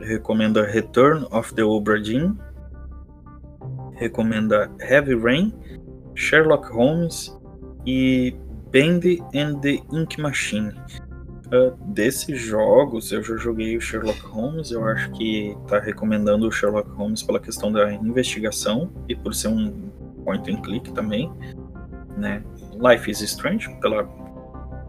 recomenda 0.00 0.62
Return 0.62 1.26
of 1.30 1.54
the 1.54 1.62
Obra 1.62 2.00
Dinn, 2.00 2.36
recomenda 3.94 4.70
Heavy 4.80 5.14
Rain, 5.14 5.54
Sherlock 6.14 6.70
Holmes 6.72 7.36
e 7.86 8.34
Bendy 8.70 9.22
and 9.34 9.60
the 9.60 9.80
Ink 9.92 10.20
Machine. 10.20 10.72
Uh, 11.46 11.76
desses 11.92 12.40
jogos, 12.40 13.12
eu 13.12 13.22
já 13.22 13.36
joguei 13.36 13.76
o 13.76 13.80
Sherlock 13.80 14.20
Holmes. 14.20 14.70
Eu 14.70 14.84
acho 14.86 15.10
que 15.12 15.56
tá 15.68 15.78
recomendando 15.78 16.48
o 16.48 16.50
Sherlock 16.50 16.90
Holmes 16.90 17.22
pela 17.22 17.38
questão 17.38 17.70
da 17.70 17.92
investigação 17.92 18.90
e 19.08 19.14
por 19.14 19.34
ser 19.34 19.48
um 19.48 19.90
point 20.24 20.50
and 20.50 20.62
click 20.62 20.90
também, 20.92 21.30
né? 22.16 22.42
Life 22.80 23.10
is 23.10 23.20
Strange 23.20 23.68
pela 23.80 24.08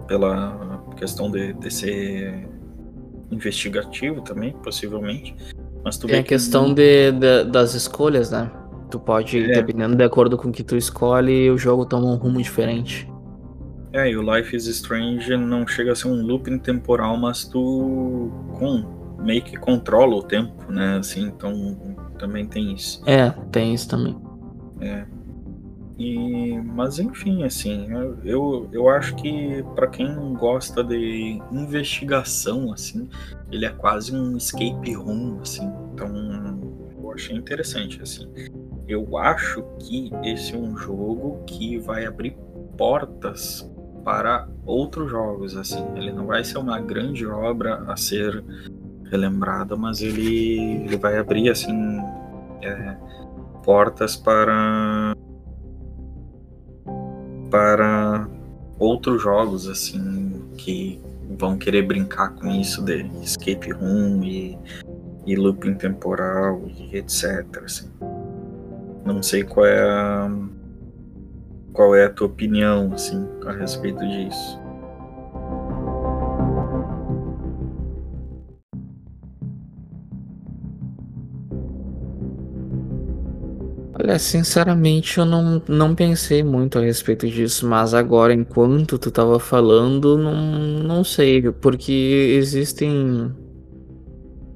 pela 0.07 0.83
questão 0.95 1.29
de, 1.29 1.53
de 1.53 1.71
ser 1.71 2.47
investigativo 3.31 4.21
também, 4.21 4.53
possivelmente. 4.63 5.35
Mas 5.83 5.97
tu 5.97 6.07
Tem 6.07 6.19
a 6.19 6.23
questão 6.23 6.73
que... 6.73 6.75
de, 6.75 7.11
de, 7.11 7.43
das 7.45 7.73
escolhas, 7.73 8.31
né? 8.31 8.51
Tu 8.89 8.99
pode, 8.99 9.39
é. 9.39 9.47
dependendo 9.47 9.95
de 9.95 10.03
acordo 10.03 10.37
com 10.37 10.49
o 10.49 10.51
que 10.51 10.63
tu 10.63 10.77
escolhe, 10.77 11.49
o 11.49 11.57
jogo 11.57 11.85
toma 11.85 12.07
um 12.07 12.15
rumo 12.15 12.41
diferente. 12.41 13.09
É, 13.91 14.09
e 14.09 14.17
o 14.17 14.21
Life 14.21 14.55
is 14.55 14.67
Strange 14.67 15.37
não 15.37 15.65
chega 15.65 15.93
a 15.93 15.95
ser 15.95 16.09
um 16.09 16.21
looping 16.21 16.59
temporal, 16.59 17.15
mas 17.15 17.45
tu 17.45 18.29
com, 18.59 18.83
meio 19.23 19.41
que 19.41 19.55
controla 19.55 20.15
o 20.15 20.21
tempo, 20.21 20.69
né? 20.69 20.97
Assim, 20.97 21.23
então 21.27 21.95
também 22.19 22.45
tem 22.45 22.73
isso. 22.73 23.01
É, 23.05 23.29
tem 23.51 23.73
isso 23.73 23.87
também. 23.87 24.17
É. 24.81 25.05
E, 25.97 26.59
mas 26.61 26.99
enfim, 26.99 27.43
assim, 27.43 27.87
eu, 28.25 28.67
eu 28.73 28.89
acho 28.89 29.15
que 29.15 29.63
para 29.75 29.87
quem 29.87 30.33
gosta 30.33 30.83
de 30.83 31.39
investigação, 31.51 32.73
assim, 32.73 33.07
ele 33.49 33.65
é 33.65 33.69
quase 33.69 34.13
um 34.13 34.35
escape 34.35 34.93
room, 34.93 35.39
assim. 35.41 35.71
Então, 35.93 36.09
eu 37.01 37.11
achei 37.13 37.35
interessante, 37.35 38.01
assim. 38.01 38.27
Eu 38.87 39.17
acho 39.17 39.63
que 39.79 40.11
esse 40.23 40.53
é 40.53 40.57
um 40.57 40.77
jogo 40.77 41.43
que 41.45 41.77
vai 41.77 42.05
abrir 42.05 42.37
portas 42.77 43.69
para 44.03 44.47
outros 44.65 45.09
jogos, 45.09 45.57
assim. 45.57 45.83
Ele 45.95 46.11
não 46.11 46.27
vai 46.27 46.43
ser 46.43 46.59
uma 46.59 46.79
grande 46.79 47.25
obra 47.25 47.83
a 47.87 47.97
ser 47.97 48.43
relembrada, 49.09 49.75
mas 49.75 50.01
ele, 50.01 50.83
ele 50.85 50.97
vai 50.97 51.17
abrir, 51.17 51.49
assim, 51.49 51.99
é, 52.61 52.95
portas 53.63 54.15
para 54.15 55.13
para 57.49 58.27
outros 58.77 59.21
jogos, 59.21 59.67
assim, 59.67 60.43
que 60.57 61.01
vão 61.39 61.57
querer 61.57 61.83
brincar 61.83 62.35
com 62.35 62.49
isso 62.49 62.83
de 62.83 63.05
escape 63.23 63.71
room 63.71 64.23
e, 64.23 64.57
e 65.25 65.35
looping 65.35 65.75
temporal 65.75 66.61
e 66.67 66.97
etc, 66.97 67.45
assim. 67.63 67.89
Não 69.05 69.21
sei 69.21 69.43
qual 69.43 69.65
é 69.67 69.79
a 69.81 70.29
qual 71.71 71.93
é 71.93 72.05
a 72.05 72.09
tua 72.09 72.27
opinião 72.27 72.91
assim 72.93 73.27
a 73.45 73.51
respeito 73.51 73.99
disso? 73.99 74.59
Olha, 83.97 84.19
sinceramente 84.19 85.17
eu 85.17 85.25
não, 85.25 85.61
não 85.67 85.95
pensei 85.95 86.43
muito 86.43 86.77
a 86.77 86.81
respeito 86.81 87.27
disso, 87.29 87.67
mas 87.67 87.93
agora, 87.93 88.33
enquanto 88.33 88.97
tu 88.97 89.09
tava 89.11 89.39
falando, 89.39 90.17
não, 90.17 90.35
não 90.83 91.03
sei, 91.03 91.41
porque 91.51 91.91
existem 92.37 93.31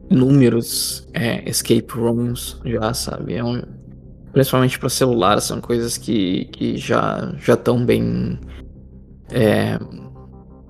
inúmeros 0.10 1.08
é, 1.14 1.48
escape 1.50 1.94
rooms 1.94 2.60
já, 2.66 2.94
sabe? 2.94 3.36
É 3.36 3.44
um, 3.44 3.62
principalmente 4.40 4.80
para 4.80 4.88
celular, 4.88 5.42
são 5.42 5.60
coisas 5.60 5.98
que, 5.98 6.46
que 6.46 6.78
já 6.78 7.34
já 7.40 7.56
estão 7.56 7.86
bem 7.86 8.40
é, 9.32 9.78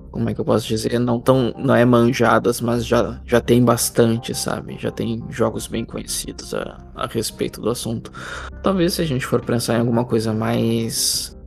como 0.10 0.28
é 0.28 0.34
que 0.34 0.42
eu 0.42 0.46
posso 0.46 0.68
dizer, 0.68 1.00
não 1.00 1.20
tão 1.20 1.54
não 1.56 1.76
é 1.76 1.86
manjadas, 1.86 2.62
mas 2.62 2.84
já 2.84 3.22
já 3.24 3.40
tem 3.40 3.64
bastante, 3.64 4.34
sabe? 4.34 4.76
Já 4.80 4.90
tem 4.90 5.24
jogos 5.30 5.68
bem 5.68 5.86
conhecidos 5.86 6.52
a, 6.56 6.80
a 6.96 7.06
respeito 7.06 7.62
do 7.62 7.70
assunto. 7.70 8.12
Talvez 8.64 8.96
se 8.96 9.04
a 9.04 9.06
gente 9.06 9.24
for 9.24 9.40
pensar 9.40 9.76
em 9.76 9.82
alguma 9.82 10.04
coisa 10.04 10.34
mais 10.34 11.38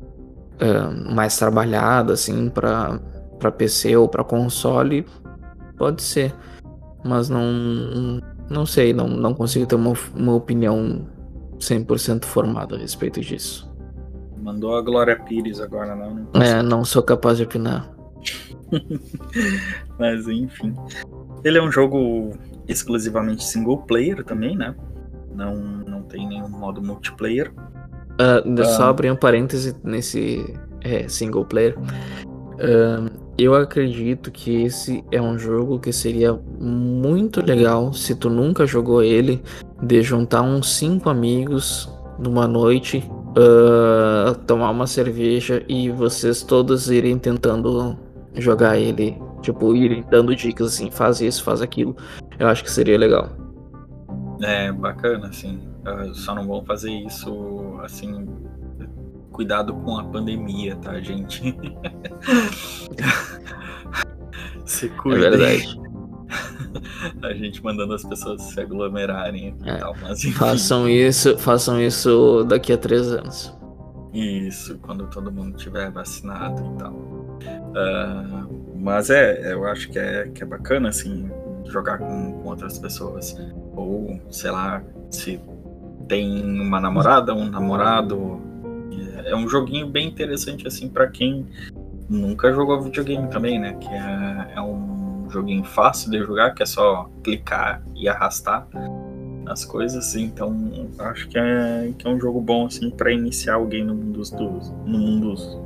uh, 0.61 1.13
mais 1.13 1.37
trabalhada 1.37 2.13
assim 2.13 2.49
para 2.49 3.01
para 3.41 3.51
PC 3.51 3.97
ou 3.97 4.09
para 4.09 4.23
console, 4.23 5.05
pode 5.77 6.03
ser. 6.03 6.33
Mas 7.05 7.29
não 7.29 8.21
não 8.49 8.65
sei, 8.65 8.93
não, 8.93 9.09
não 9.09 9.35
consigo 9.35 9.67
ter 9.67 9.75
uma, 9.75 9.95
uma 10.15 10.35
opinião 10.35 11.05
100% 11.63 12.25
formado 12.25 12.75
a 12.75 12.79
respeito 12.79 13.21
disso. 13.21 13.71
Mandou 14.37 14.77
a 14.77 14.83
Glória 14.83 15.17
Pires 15.17 15.61
agora, 15.61 15.95
não? 15.95 16.27
não 16.35 16.43
é, 16.43 16.63
não 16.63 16.85
sou 16.85 17.03
capaz 17.03 17.39
de 17.39 17.45
opinar. 17.45 17.89
Mas 19.99 20.27
enfim. 20.27 20.75
Ele 21.45 21.59
é 21.59 21.63
um 21.63 21.71
jogo 21.71 22.33
exclusivamente 22.67 23.45
single 23.45 23.79
player 23.79 24.25
também, 24.25 24.57
né? 24.57 24.75
Não, 25.35 25.55
não 25.55 26.03
tem 26.03 26.27
nenhum 26.27 26.49
modo 26.49 26.83
multiplayer. 26.83 27.53
Uh, 28.13 28.65
só 28.65 28.85
abrir 28.85 29.11
um 29.11 29.17
parêntese 29.17 29.77
nesse 29.83 30.55
é, 30.83 31.09
single 31.09 31.45
player. 31.45 31.77
Uh, 31.79 33.11
eu 33.39 33.55
acredito 33.55 34.31
que 34.31 34.63
esse 34.63 35.05
é 35.11 35.21
um 35.21 35.39
jogo 35.39 35.79
que 35.79 35.93
seria 35.93 36.39
muito 36.61 37.45
legal 37.45 37.93
se 37.93 38.15
tu 38.15 38.29
nunca 38.29 38.67
jogou 38.67 39.03
ele, 39.03 39.43
de 39.83 40.03
juntar 40.03 40.43
uns 40.43 40.75
cinco 40.75 41.09
amigos 41.09 41.93
numa 42.19 42.47
noite, 42.47 42.99
uh, 43.31 44.35
tomar 44.47 44.71
uma 44.71 44.87
cerveja 44.87 45.65
e 45.69 45.91
vocês 45.91 46.43
todos 46.43 46.91
irem 46.91 47.19
tentando 47.19 47.99
jogar 48.35 48.79
ele, 48.79 49.21
tipo, 49.41 49.75
irem 49.75 50.05
dando 50.11 50.37
dicas 50.37 50.69
assim, 50.75 50.91
faz 50.91 51.21
isso, 51.21 51.43
faz 51.43 51.61
aquilo. 51.63 51.97
Eu 52.39 52.49
acho 52.49 52.63
que 52.63 52.71
seria 52.71 52.99
legal. 52.99 53.31
É, 54.43 54.73
bacana, 54.73 55.29
assim. 55.29 55.61
Uh, 55.87 56.15
só 56.15 56.35
não 56.35 56.47
vão 56.47 56.65
fazer 56.65 56.91
isso 56.91 57.79
assim. 57.83 58.27
Cuidado 59.33 59.75
com 59.75 59.99
a 59.99 60.05
pandemia, 60.05 60.77
tá, 60.77 61.01
gente? 61.01 61.43
Se 64.65 64.89
cuidem. 64.91 65.25
É 65.27 65.31
verdade. 65.31 65.81
a 67.23 67.33
gente 67.35 67.63
mandando 67.63 67.93
as 67.95 68.05
pessoas 68.05 68.41
se 68.43 68.61
aglomerarem 68.61 69.55
e 69.65 69.69
É. 69.69 69.77
tal, 69.77 69.95
mas 70.01 70.25
enfim. 70.25 70.33
Façam 70.39 70.89
isso, 70.89 71.37
façam 71.39 71.81
isso 71.81 72.45
daqui 72.45 72.73
a 72.73 72.79
três 72.79 73.13
anos. 73.13 73.53
Isso, 74.15 74.79
quando 74.79 75.07
todo 75.09 75.31
mundo 75.33 75.57
tiver 75.57 75.91
vacinado 75.91 76.63
e 76.65 76.79
tal. 76.79 77.39
Ah, 77.77 78.47
mas 78.77 79.11
é, 79.11 79.53
eu 79.53 79.67
acho 79.67 79.91
que 79.91 79.99
é, 79.99 80.29
que 80.29 80.43
é 80.43 80.47
bacana, 80.47 80.89
assim, 80.91 81.29
jogar 81.67 81.99
com, 81.99 82.33
com 82.43 82.49
outras 82.49 82.79
pessoas. 82.79 83.37
Ou, 83.75 84.21
sei 84.31 84.51
lá, 84.51 84.83
se 85.11 85.41
tem 86.09 86.43
uma 86.61 86.81
namorada, 86.81 87.35
um 87.35 87.49
namorado. 87.51 88.41
É 89.33 89.37
um 89.37 89.49
joguinho 89.49 89.87
bem 89.87 90.09
interessante, 90.09 90.67
assim, 90.67 90.89
pra 90.89 91.07
quem 91.09 91.47
nunca 92.09 92.53
jogou 92.53 92.81
videogame 92.83 93.29
também, 93.29 93.59
né? 93.59 93.75
Que 93.81 93.89
é, 93.89 94.53
é 94.57 94.61
um 94.61 95.27
joguinho 95.31 95.65
fácil 95.65 96.11
de 96.11 96.19
jogar, 96.19 96.51
que 96.55 96.63
é 96.63 96.67
só 96.67 97.09
clicar 97.25 97.83
e 97.97 98.09
arrastar 98.09 98.67
as 99.47 99.65
coisas, 99.65 100.15
então 100.15 100.55
acho 100.99 101.29
que 101.29 101.37
é, 101.39 101.93
que 101.99 102.07
é 102.07 102.11
um 102.11 102.21
jogo 102.21 102.41
bom 102.41 102.67
assim 102.67 102.91
para 102.91 103.11
iniciar 103.13 103.55
alguém 103.55 103.83
no 103.85 103.95
mundo 103.95 104.19
dos, 104.19 104.31
no 104.31 104.99
mundo 104.99 105.31
dos- 105.31 105.59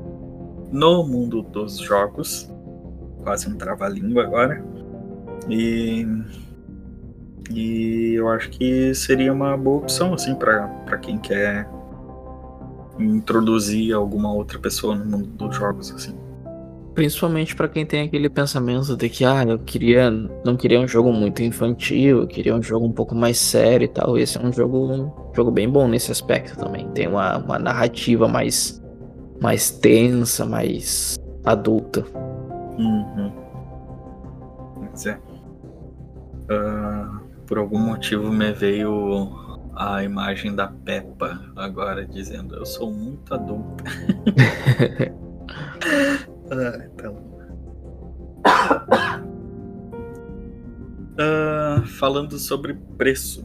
no 0.72 1.05
mundo 1.05 1.42
dos 1.42 1.79
jogos. 1.79 2.50
Quase 3.22 3.48
um 3.48 3.57
trava-língua 3.57 4.22
agora. 4.22 4.64
E 5.48 6.07
e 7.50 8.14
eu 8.14 8.29
acho 8.29 8.50
que 8.50 8.92
seria 8.94 9.33
uma 9.33 9.57
boa 9.57 9.79
opção 9.79 10.12
assim 10.14 10.35
para 10.35 10.98
quem 11.00 11.18
quer 11.18 11.68
introduzir 12.99 13.93
alguma 13.93 14.33
outra 14.33 14.59
pessoa 14.59 14.95
no 14.95 15.05
mundo 15.05 15.27
dos 15.27 15.57
jogos 15.57 15.93
assim. 15.93 16.17
Principalmente 16.95 17.55
pra 17.55 17.69
quem 17.69 17.85
tem 17.85 18.07
aquele 18.07 18.31
pensamento 18.31 18.97
de 18.97 19.11
que, 19.11 19.23
ah, 19.23 19.45
eu 19.45 19.59
queria, 19.59 20.11
não 20.11 20.57
queria 20.57 20.81
um 20.81 20.89
jogo 20.89 21.13
muito 21.13 21.43
infantil, 21.43 22.23
eu 22.23 22.27
queria 22.27 22.57
um 22.57 22.63
jogo 22.63 22.87
um 22.87 22.93
pouco 22.93 23.15
mais 23.15 23.37
sério 23.37 23.85
e 23.85 23.89
tal. 23.89 24.17
Esse 24.17 24.39
é 24.39 24.41
um 24.41 24.51
jogo, 24.51 24.79
um 24.79 25.13
jogo 25.35 25.51
bem 25.51 25.69
bom 25.69 25.87
nesse 25.87 26.11
aspecto 26.11 26.59
também. 26.59 26.89
Tem 26.93 27.07
uma, 27.07 27.37
uma 27.37 27.59
narrativa 27.59 28.27
mais, 28.27 28.83
mais 29.43 29.71
tensa, 29.71 30.47
mais 30.47 31.19
adulta. 31.45 32.03
Uhum. 32.79 33.31
Pois 34.77 35.05
é. 35.05 35.19
Ah, 36.49 37.21
por 37.47 37.59
algum 37.59 37.79
motivo 37.79 38.33
me 38.33 38.53
veio 38.53 39.46
a 39.77 40.03
imagem 40.03 40.55
da 40.55 40.67
Peppa 40.69 41.39
agora 41.55 42.07
dizendo 42.07 42.57
eu 42.57 42.65
sou 42.65 42.91
muito 42.91 43.33
adulta. 43.35 43.85
ah, 46.51 46.89
então. 46.93 47.27
Ah, 51.19 51.83
falando 51.99 52.39
sobre 52.39 52.75
preço. 52.75 53.43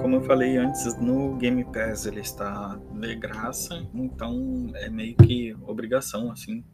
Como 0.00 0.14
eu 0.14 0.22
falei 0.22 0.56
antes, 0.56 0.96
no 1.00 1.36
Game 1.36 1.64
Pass 1.64 2.06
ele 2.06 2.20
está 2.20 2.78
de 3.00 3.16
graça, 3.16 3.84
então 3.92 4.70
é 4.76 4.88
meio 4.88 5.16
que 5.16 5.56
obrigação, 5.66 6.30
assim, 6.30 6.64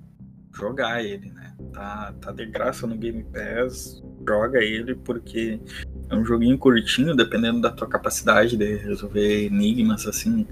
jogar 0.54 1.02
ele, 1.02 1.30
né? 1.30 1.56
Tá, 1.72 2.14
tá 2.20 2.32
de 2.32 2.44
graça 2.46 2.86
no 2.86 2.98
Game 2.98 3.24
Pass, 3.24 4.02
joga 4.26 4.58
ele 4.58 4.94
porque 4.94 5.58
é 6.10 6.16
um 6.16 6.24
joguinho 6.24 6.58
curtinho, 6.58 7.14
dependendo 7.14 7.60
da 7.60 7.70
tua 7.70 7.86
capacidade 7.86 8.56
de 8.56 8.76
resolver 8.76 9.46
enigmas, 9.46 10.06
assim, 10.06 10.46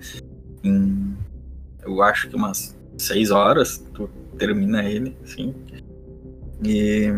em, 0.62 1.16
eu 1.82 2.02
acho 2.02 2.28
que 2.28 2.36
umas 2.36 2.76
6 2.98 3.30
horas 3.30 3.78
tu 3.94 4.10
termina 4.38 4.84
ele, 4.84 5.16
assim. 5.22 5.54
E 6.64 7.08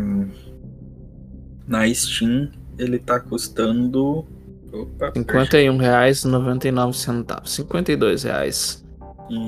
na 1.67 1.93
Steam 1.93 2.51
ele 2.79 2.99
tá 2.99 3.21
custando. 3.21 4.27
Opa, 4.73 5.07
R$ 5.07 5.13
51,99. 5.13 7.47
52 7.47 8.23
reais. 8.25 8.85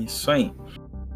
Isso 0.05 0.31
aí. 0.31 0.53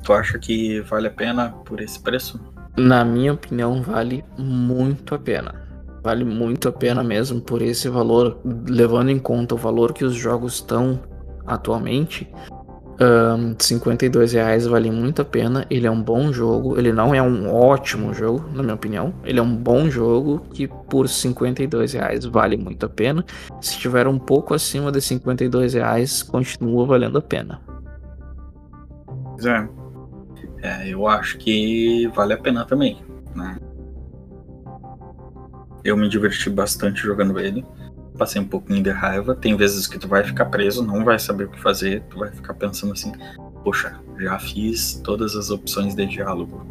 Tu 0.04 0.14
acha 0.14 0.38
que 0.38 0.82
vale 0.82 1.08
a 1.08 1.12
pena 1.12 1.50
por 1.50 1.82
esse 1.82 2.00
preço? 2.00 2.40
Na 2.78 3.04
minha 3.04 3.34
opinião, 3.34 3.82
vale 3.82 4.24
muito 4.38 5.16
a 5.16 5.20
pena. 5.20 5.65
Vale 6.06 6.24
muito 6.24 6.70
a 6.70 6.72
pena 6.72 7.04
mesmo 7.04 7.42
por 7.42 7.64
esse 7.64 7.90
valor, 7.90 8.38
levando 8.70 9.10
em 9.10 9.18
conta 9.18 9.56
o 9.56 9.58
valor 9.58 9.92
que 9.92 10.06
os 10.06 10.14
jogos 10.14 10.54
estão 10.54 11.00
atualmente. 11.48 12.32
52 13.58 14.34
reais 14.34 14.68
vale 14.68 14.92
muito 14.92 15.24
a 15.24 15.26
pena. 15.26 15.66
Ele 15.68 15.88
é 15.88 15.90
um 15.90 16.00
bom 16.00 16.32
jogo. 16.32 16.78
Ele 16.78 16.94
não 16.94 17.16
é 17.16 17.24
um 17.24 17.52
ótimo 17.52 18.14
jogo, 18.14 18.48
na 18.54 18.62
minha 18.62 18.76
opinião. 18.76 19.16
Ele 19.24 19.40
é 19.40 19.42
um 19.42 19.56
bom 19.56 19.90
jogo 19.90 20.46
que 20.54 20.68
por 20.68 21.10
52 21.10 21.94
reais 21.94 22.24
vale 22.24 22.56
muito 22.56 22.86
a 22.86 22.90
pena. 22.90 23.26
Se 23.60 23.72
estiver 23.72 24.08
um 24.08 24.20
pouco 24.20 24.54
acima 24.54 24.92
de 24.92 25.02
52 25.02 25.74
reais, 25.74 26.22
continua 26.22 26.86
valendo 26.86 27.18
a 27.18 27.22
pena. 27.22 27.60
É. 29.44 29.68
É, 30.62 30.88
eu 30.88 31.08
acho 31.08 31.40
que 31.40 32.08
vale 32.16 32.34
a 32.34 32.38
pena 32.38 32.64
também? 32.64 33.04
Eu 35.86 35.96
me 35.96 36.10
diverti 36.10 36.50
bastante 36.50 37.02
jogando 37.02 37.40
ele. 37.40 37.64
Passei 38.18 38.42
um 38.42 38.48
pouquinho 38.48 38.82
de 38.82 38.90
raiva. 38.90 39.36
Tem 39.36 39.56
vezes 39.56 39.86
que 39.86 40.00
tu 40.00 40.08
vai 40.08 40.24
ficar 40.24 40.46
preso, 40.46 40.84
não 40.84 41.06
vai 41.06 41.20
saber 41.20 41.46
o 41.46 41.50
que 41.50 41.62
fazer. 41.62 42.02
Tu 42.10 42.18
vai 42.18 42.32
ficar 42.32 42.56
pensando 42.56 42.92
assim: 42.92 43.14
Poxa, 43.64 43.96
já 44.18 44.40
fiz 44.40 45.00
todas 45.04 45.36
as 45.36 45.52
opções 45.52 45.94
de 45.94 46.06
diálogo. 46.08 46.66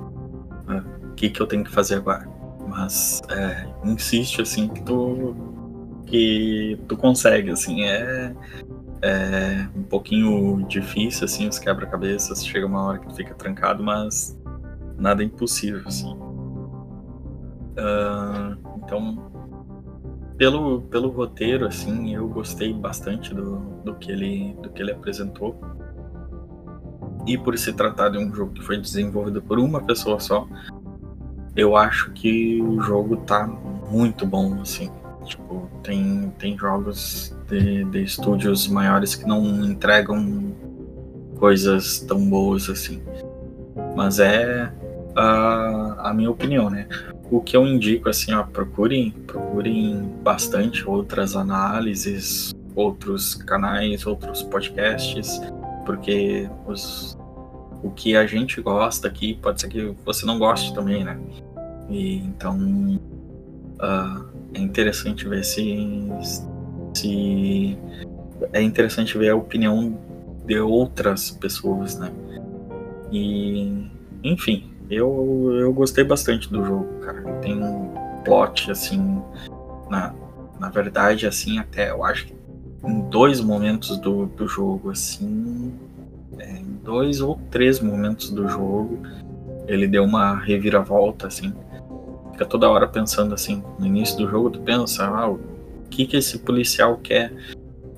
O 1.02 1.14
que, 1.14 1.30
que 1.30 1.40
eu 1.40 1.46
tenho 1.46 1.62
que 1.62 1.70
fazer 1.70 1.96
agora? 1.96 2.28
Mas 2.66 3.22
é, 3.30 3.68
insiste 3.84 4.42
assim 4.42 4.66
que 4.68 4.82
tu 4.82 5.36
que 6.06 6.78
tu 6.88 6.96
consegue, 6.96 7.50
assim, 7.50 7.84
é 7.84 8.34
é 9.00 9.68
um 9.76 9.82
pouquinho 9.82 10.66
difícil, 10.66 11.26
assim, 11.26 11.46
os 11.46 11.58
quebra-cabeças. 11.58 12.44
Chega 12.44 12.66
uma 12.66 12.82
hora 12.82 12.98
que 12.98 13.06
tu 13.06 13.14
fica 13.14 13.34
trancado, 13.34 13.84
mas 13.84 14.36
nada 14.98 15.22
é 15.22 15.26
impossível, 15.26 15.82
assim. 15.86 16.16
Ah, 17.76 18.56
então, 18.84 19.32
pelo, 20.36 20.82
pelo 20.82 21.08
roteiro, 21.10 21.66
assim, 21.66 22.14
eu 22.14 22.28
gostei 22.28 22.72
bastante 22.72 23.34
do, 23.34 23.56
do, 23.84 23.94
que 23.94 24.10
ele, 24.10 24.56
do 24.62 24.68
que 24.70 24.82
ele 24.82 24.92
apresentou. 24.92 25.58
E 27.26 27.38
por 27.38 27.56
se 27.56 27.72
tratar 27.72 28.10
de 28.10 28.18
um 28.18 28.34
jogo 28.34 28.52
que 28.52 28.62
foi 28.62 28.78
desenvolvido 28.78 29.40
por 29.40 29.58
uma 29.58 29.80
pessoa 29.80 30.20
só, 30.20 30.46
eu 31.56 31.76
acho 31.76 32.10
que 32.12 32.60
o 32.60 32.80
jogo 32.80 33.16
tá 33.18 33.46
muito 33.90 34.26
bom, 34.26 34.60
assim. 34.60 34.90
Tipo, 35.24 35.70
tem, 35.82 36.32
tem 36.38 36.58
jogos 36.58 37.34
de, 37.48 37.84
de 37.84 38.02
estúdios 38.02 38.68
maiores 38.68 39.14
que 39.14 39.26
não 39.26 39.42
entregam 39.64 40.52
coisas 41.38 42.00
tão 42.00 42.28
boas 42.28 42.68
assim. 42.68 43.02
Mas 43.96 44.18
é 44.18 44.70
a, 45.16 46.10
a 46.10 46.14
minha 46.14 46.30
opinião, 46.30 46.68
né? 46.68 46.86
O 47.34 47.40
que 47.40 47.56
eu 47.56 47.66
indico, 47.66 48.08
assim, 48.08 48.32
ó, 48.32 48.44
procurem, 48.44 49.10
procurem 49.26 50.08
bastante 50.22 50.88
outras 50.88 51.34
análises, 51.34 52.54
outros 52.76 53.34
canais, 53.34 54.06
outros 54.06 54.44
podcasts, 54.44 55.42
porque 55.84 56.48
os, 56.64 57.18
o 57.82 57.90
que 57.90 58.14
a 58.14 58.24
gente 58.24 58.60
gosta 58.60 59.08
aqui 59.08 59.34
pode 59.34 59.60
ser 59.60 59.68
que 59.68 59.96
você 60.04 60.24
não 60.24 60.38
goste 60.38 60.72
também, 60.72 61.02
né? 61.02 61.18
E 61.90 62.18
então 62.18 63.00
ah, 63.80 64.26
é 64.54 64.60
interessante 64.60 65.26
ver 65.26 65.44
se, 65.44 66.08
se 66.94 67.76
é 68.52 68.62
interessante 68.62 69.18
ver 69.18 69.30
a 69.30 69.36
opinião 69.36 69.98
de 70.46 70.60
outras 70.60 71.32
pessoas, 71.32 71.98
né? 71.98 72.12
E 73.10 73.88
enfim, 74.22 74.72
eu, 74.90 75.50
eu 75.60 75.72
gostei 75.72 76.04
bastante 76.04 76.50
do 76.50 76.64
jogo, 76.64 77.00
cara. 77.00 77.22
Tem 77.40 77.62
um 77.62 77.92
plot 78.24 78.70
assim, 78.70 79.22
na, 79.88 80.14
na 80.58 80.68
verdade, 80.68 81.26
assim, 81.26 81.58
até 81.58 81.90
eu 81.90 82.04
acho 82.04 82.26
que 82.26 82.34
em 82.84 83.00
dois 83.08 83.40
momentos 83.40 83.96
do, 83.98 84.26
do 84.26 84.46
jogo, 84.46 84.90
assim, 84.90 85.72
é, 86.38 86.58
em 86.58 86.78
dois 86.82 87.20
ou 87.20 87.40
três 87.50 87.80
momentos 87.80 88.30
do 88.30 88.48
jogo, 88.48 88.98
ele 89.66 89.86
deu 89.86 90.04
uma 90.04 90.36
reviravolta, 90.36 91.26
assim. 91.26 91.52
Fica 92.32 92.44
toda 92.44 92.68
hora 92.68 92.86
pensando 92.88 93.32
assim, 93.32 93.62
no 93.78 93.86
início 93.86 94.18
do 94.18 94.28
jogo 94.28 94.50
tu 94.50 94.60
pensa, 94.60 95.06
ah, 95.06 95.30
o 95.30 95.40
que 95.88 96.04
que 96.04 96.16
esse 96.16 96.38
policial 96.38 96.98
quer? 97.02 97.32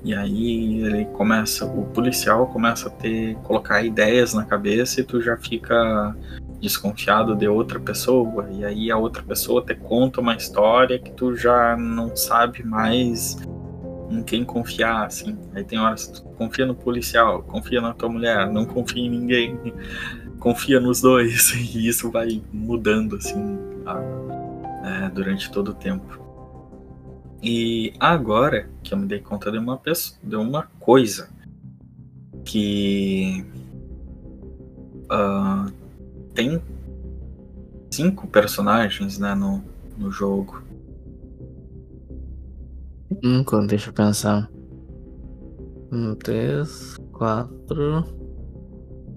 E 0.03 0.13
aí 0.13 0.83
ele 0.83 1.05
começa, 1.05 1.65
o 1.65 1.85
policial 1.87 2.47
começa 2.47 2.87
a 2.87 2.91
ter, 2.91 3.35
colocar 3.37 3.81
ideias 3.81 4.33
na 4.33 4.45
cabeça 4.45 5.01
e 5.01 5.03
tu 5.03 5.19
já 5.19 5.35
fica 5.35 6.15
desconfiado 6.59 7.35
de 7.35 7.47
outra 7.47 7.79
pessoa, 7.79 8.49
e 8.51 8.65
aí 8.65 8.91
a 8.91 8.97
outra 8.97 9.21
pessoa 9.21 9.63
te 9.63 9.75
conta 9.75 10.21
uma 10.21 10.35
história 10.35 10.97
que 10.97 11.11
tu 11.11 11.35
já 11.35 11.75
não 11.77 12.15
sabe 12.15 12.63
mais 12.63 13.37
em 14.09 14.23
quem 14.23 14.43
confiar, 14.43 15.05
assim. 15.05 15.37
Aí 15.53 15.63
tem 15.63 15.79
horas 15.79 16.07
que 16.07 16.21
tu 16.21 16.23
confia 16.29 16.65
no 16.65 16.75
policial, 16.75 17.43
confia 17.43 17.81
na 17.81 17.93
tua 17.93 18.09
mulher, 18.09 18.49
não 18.49 18.65
confia 18.65 19.03
em 19.03 19.09
ninguém, 19.09 19.57
confia 20.39 20.79
nos 20.79 21.01
dois. 21.01 21.51
E 21.75 21.87
isso 21.87 22.09
vai 22.09 22.41
mudando, 22.51 23.17
assim, 23.17 23.59
é, 24.83 25.09
durante 25.09 25.51
todo 25.51 25.69
o 25.69 25.73
tempo. 25.73 26.19
E 27.41 27.93
agora 27.99 28.69
que 28.81 28.93
eu 28.93 28.97
me 28.97 29.05
dei 29.05 29.19
conta 29.19 29.51
de 29.51 29.57
uma, 29.57 29.77
pessoa, 29.77 30.19
de 30.23 30.35
uma 30.35 30.63
coisa 30.79 31.29
que 32.43 33.45
uh, 35.11 35.71
tem 36.37 36.61
cinco 37.91 38.27
personagens 38.27 39.17
né, 39.17 39.33
no, 39.33 39.63
no 39.97 40.11
jogo. 40.11 40.61
Hum, 43.23 43.43
deixa 43.65 43.89
eu 43.89 43.93
pensar. 43.93 44.47
Um, 45.91 46.13
três, 46.13 46.95
quatro. 47.11 48.03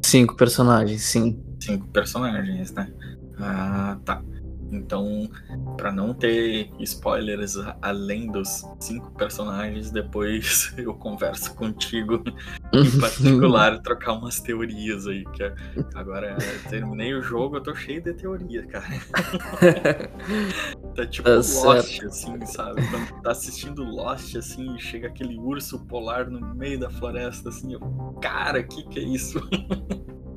Cinco 0.02 0.34
personagens, 0.34 1.02
sim. 1.02 1.38
Cinco 1.62 1.86
personagens, 1.88 2.72
né? 2.72 2.90
Ah, 3.38 3.98
tá. 4.02 4.22
Então, 4.70 5.28
para 5.76 5.90
não 5.90 6.14
ter 6.14 6.70
spoilers 6.78 7.56
além 7.82 8.30
dos 8.30 8.64
cinco 8.78 9.10
personagens, 9.12 9.90
depois 9.90 10.72
eu 10.78 10.94
converso 10.94 11.54
contigo 11.54 12.22
em 12.72 13.00
particular, 13.00 13.80
trocar 13.82 14.12
umas 14.12 14.40
teorias 14.40 15.06
aí. 15.06 15.24
Que 15.32 15.52
agora 15.94 16.36
terminei 16.68 17.14
o 17.14 17.22
jogo, 17.22 17.56
eu 17.56 17.62
tô 17.62 17.74
cheio 17.74 18.02
de 18.02 18.14
teoria, 18.14 18.64
cara. 18.66 18.86
tá 20.94 21.06
tipo 21.06 21.28
tá 21.28 21.34
Lost, 21.34 21.54
certo. 21.54 22.06
assim, 22.06 22.46
sabe? 22.46 22.86
Quando 22.88 23.22
tá 23.22 23.30
assistindo 23.32 23.82
Lost, 23.82 24.36
assim, 24.36 24.78
chega 24.78 25.08
aquele 25.08 25.36
urso 25.38 25.84
polar 25.86 26.30
no 26.30 26.54
meio 26.54 26.78
da 26.78 26.90
floresta, 26.90 27.48
assim, 27.48 27.72
eu, 27.72 27.80
cara, 28.20 28.62
que 28.62 28.84
que 28.84 29.00
é 29.00 29.02
isso? 29.02 29.40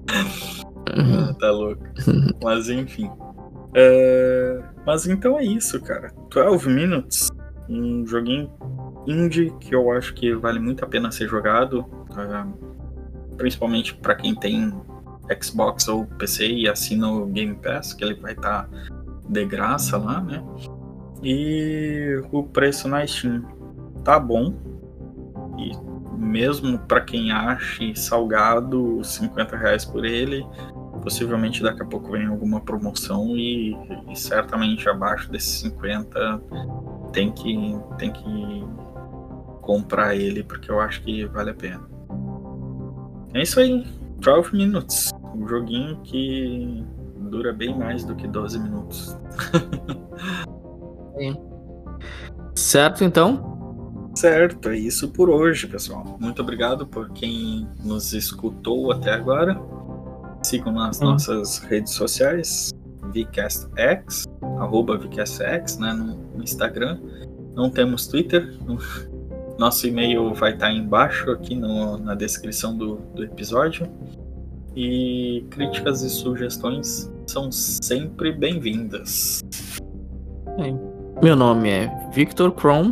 ah, 0.09 1.33
tá 1.39 1.51
louco. 1.51 1.83
Mas 2.43 2.69
enfim. 2.69 3.09
É, 3.75 4.59
mas 4.85 5.07
então 5.07 5.37
é 5.37 5.43
isso, 5.43 5.81
cara. 5.81 6.11
12 6.29 6.69
Minutes, 6.69 7.29
um 7.69 8.05
joguinho 8.05 8.51
indie 9.07 9.51
que 9.59 9.73
eu 9.75 9.91
acho 9.91 10.13
que 10.13 10.33
vale 10.33 10.59
muito 10.59 10.83
a 10.83 10.87
pena 10.87 11.11
ser 11.11 11.27
jogado, 11.27 11.85
é, 12.17 13.35
principalmente 13.37 13.95
para 13.95 14.15
quem 14.15 14.35
tem 14.35 14.73
Xbox 15.41 15.87
ou 15.87 16.05
PC 16.05 16.47
e 16.47 16.69
assina 16.69 17.09
o 17.09 17.25
Game 17.25 17.55
Pass, 17.55 17.93
que 17.93 18.03
ele 18.03 18.15
vai 18.15 18.33
estar 18.33 18.63
tá 18.63 18.69
de 19.27 19.45
graça 19.45 19.97
lá, 19.97 20.21
né? 20.21 20.43
E 21.23 22.21
o 22.31 22.43
preço 22.43 22.87
na 22.87 23.05
Steam 23.07 23.43
tá 24.03 24.19
bom. 24.19 24.53
E 25.57 25.71
mesmo 26.17 26.77
para 26.79 27.01
quem 27.01 27.31
ache 27.31 27.95
salgado 27.95 29.03
50 29.03 29.55
reais 29.55 29.85
por 29.85 30.05
ele, 30.05 30.45
Possivelmente 31.03 31.61
daqui 31.61 31.83
a 31.83 31.85
pouco 31.85 32.11
vem 32.11 32.27
alguma 32.27 32.61
promoção 32.61 33.35
e, 33.35 33.75
e 34.09 34.15
certamente 34.15 34.87
abaixo 34.87 35.29
desses 35.29 35.59
50 35.59 36.41
tem 37.11 37.29
que, 37.29 37.77
tem 37.97 38.09
que 38.09 38.63
comprar 39.61 40.15
ele 40.15 40.43
porque 40.43 40.71
eu 40.71 40.79
acho 40.79 41.01
que 41.01 41.25
vale 41.25 41.49
a 41.49 41.53
pena. 41.53 41.83
É 43.33 43.41
isso 43.41 43.59
aí, 43.59 43.85
12 44.19 44.55
Minutes. 44.55 45.11
Um 45.35 45.45
joguinho 45.45 45.97
que 46.03 46.85
dura 47.29 47.51
bem 47.51 47.77
mais 47.77 48.05
do 48.05 48.15
que 48.15 48.27
12 48.27 48.59
minutos. 48.59 49.17
certo, 52.55 53.03
então? 53.03 53.51
Certo, 54.15 54.69
é 54.69 54.77
isso 54.77 55.09
por 55.09 55.29
hoje, 55.29 55.67
pessoal. 55.67 56.17
Muito 56.19 56.41
obrigado 56.41 56.85
por 56.85 57.09
quem 57.11 57.67
nos 57.83 58.13
escutou 58.13 58.91
até 58.91 59.11
agora. 59.11 59.59
Sigam 60.43 60.73
nas 60.73 61.01
hum. 61.01 61.05
nossas 61.05 61.59
redes 61.59 61.93
sociais, 61.93 62.71
VCastX, 63.13 64.25
arroba 64.59 64.97
VCastX, 64.97 65.77
né, 65.77 65.93
no 65.93 66.43
Instagram. 66.43 66.99
Não 67.55 67.69
temos 67.69 68.07
Twitter. 68.07 68.57
Nosso 69.57 69.87
e-mail 69.87 70.33
vai 70.33 70.53
estar 70.53 70.71
embaixo 70.71 71.29
aqui 71.31 71.55
no, 71.55 71.97
na 71.97 72.15
descrição 72.15 72.75
do, 72.75 72.95
do 73.15 73.23
episódio. 73.23 73.87
E 74.75 75.45
críticas 75.51 76.01
e 76.01 76.09
sugestões 76.09 77.11
são 77.27 77.51
sempre 77.51 78.31
bem-vindas. 78.31 79.41
Meu 81.21 81.35
nome 81.35 81.69
é 81.69 82.09
Victor 82.11 82.51
Kron. 82.51 82.91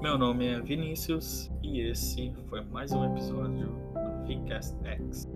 Meu 0.00 0.16
nome 0.16 0.46
é 0.46 0.60
Vinícius 0.60 1.50
e 1.62 1.80
esse 1.80 2.32
foi 2.48 2.62
mais 2.64 2.92
um 2.92 3.04
episódio 3.04 3.66
do 3.66 4.26
VCastX. 4.26 5.26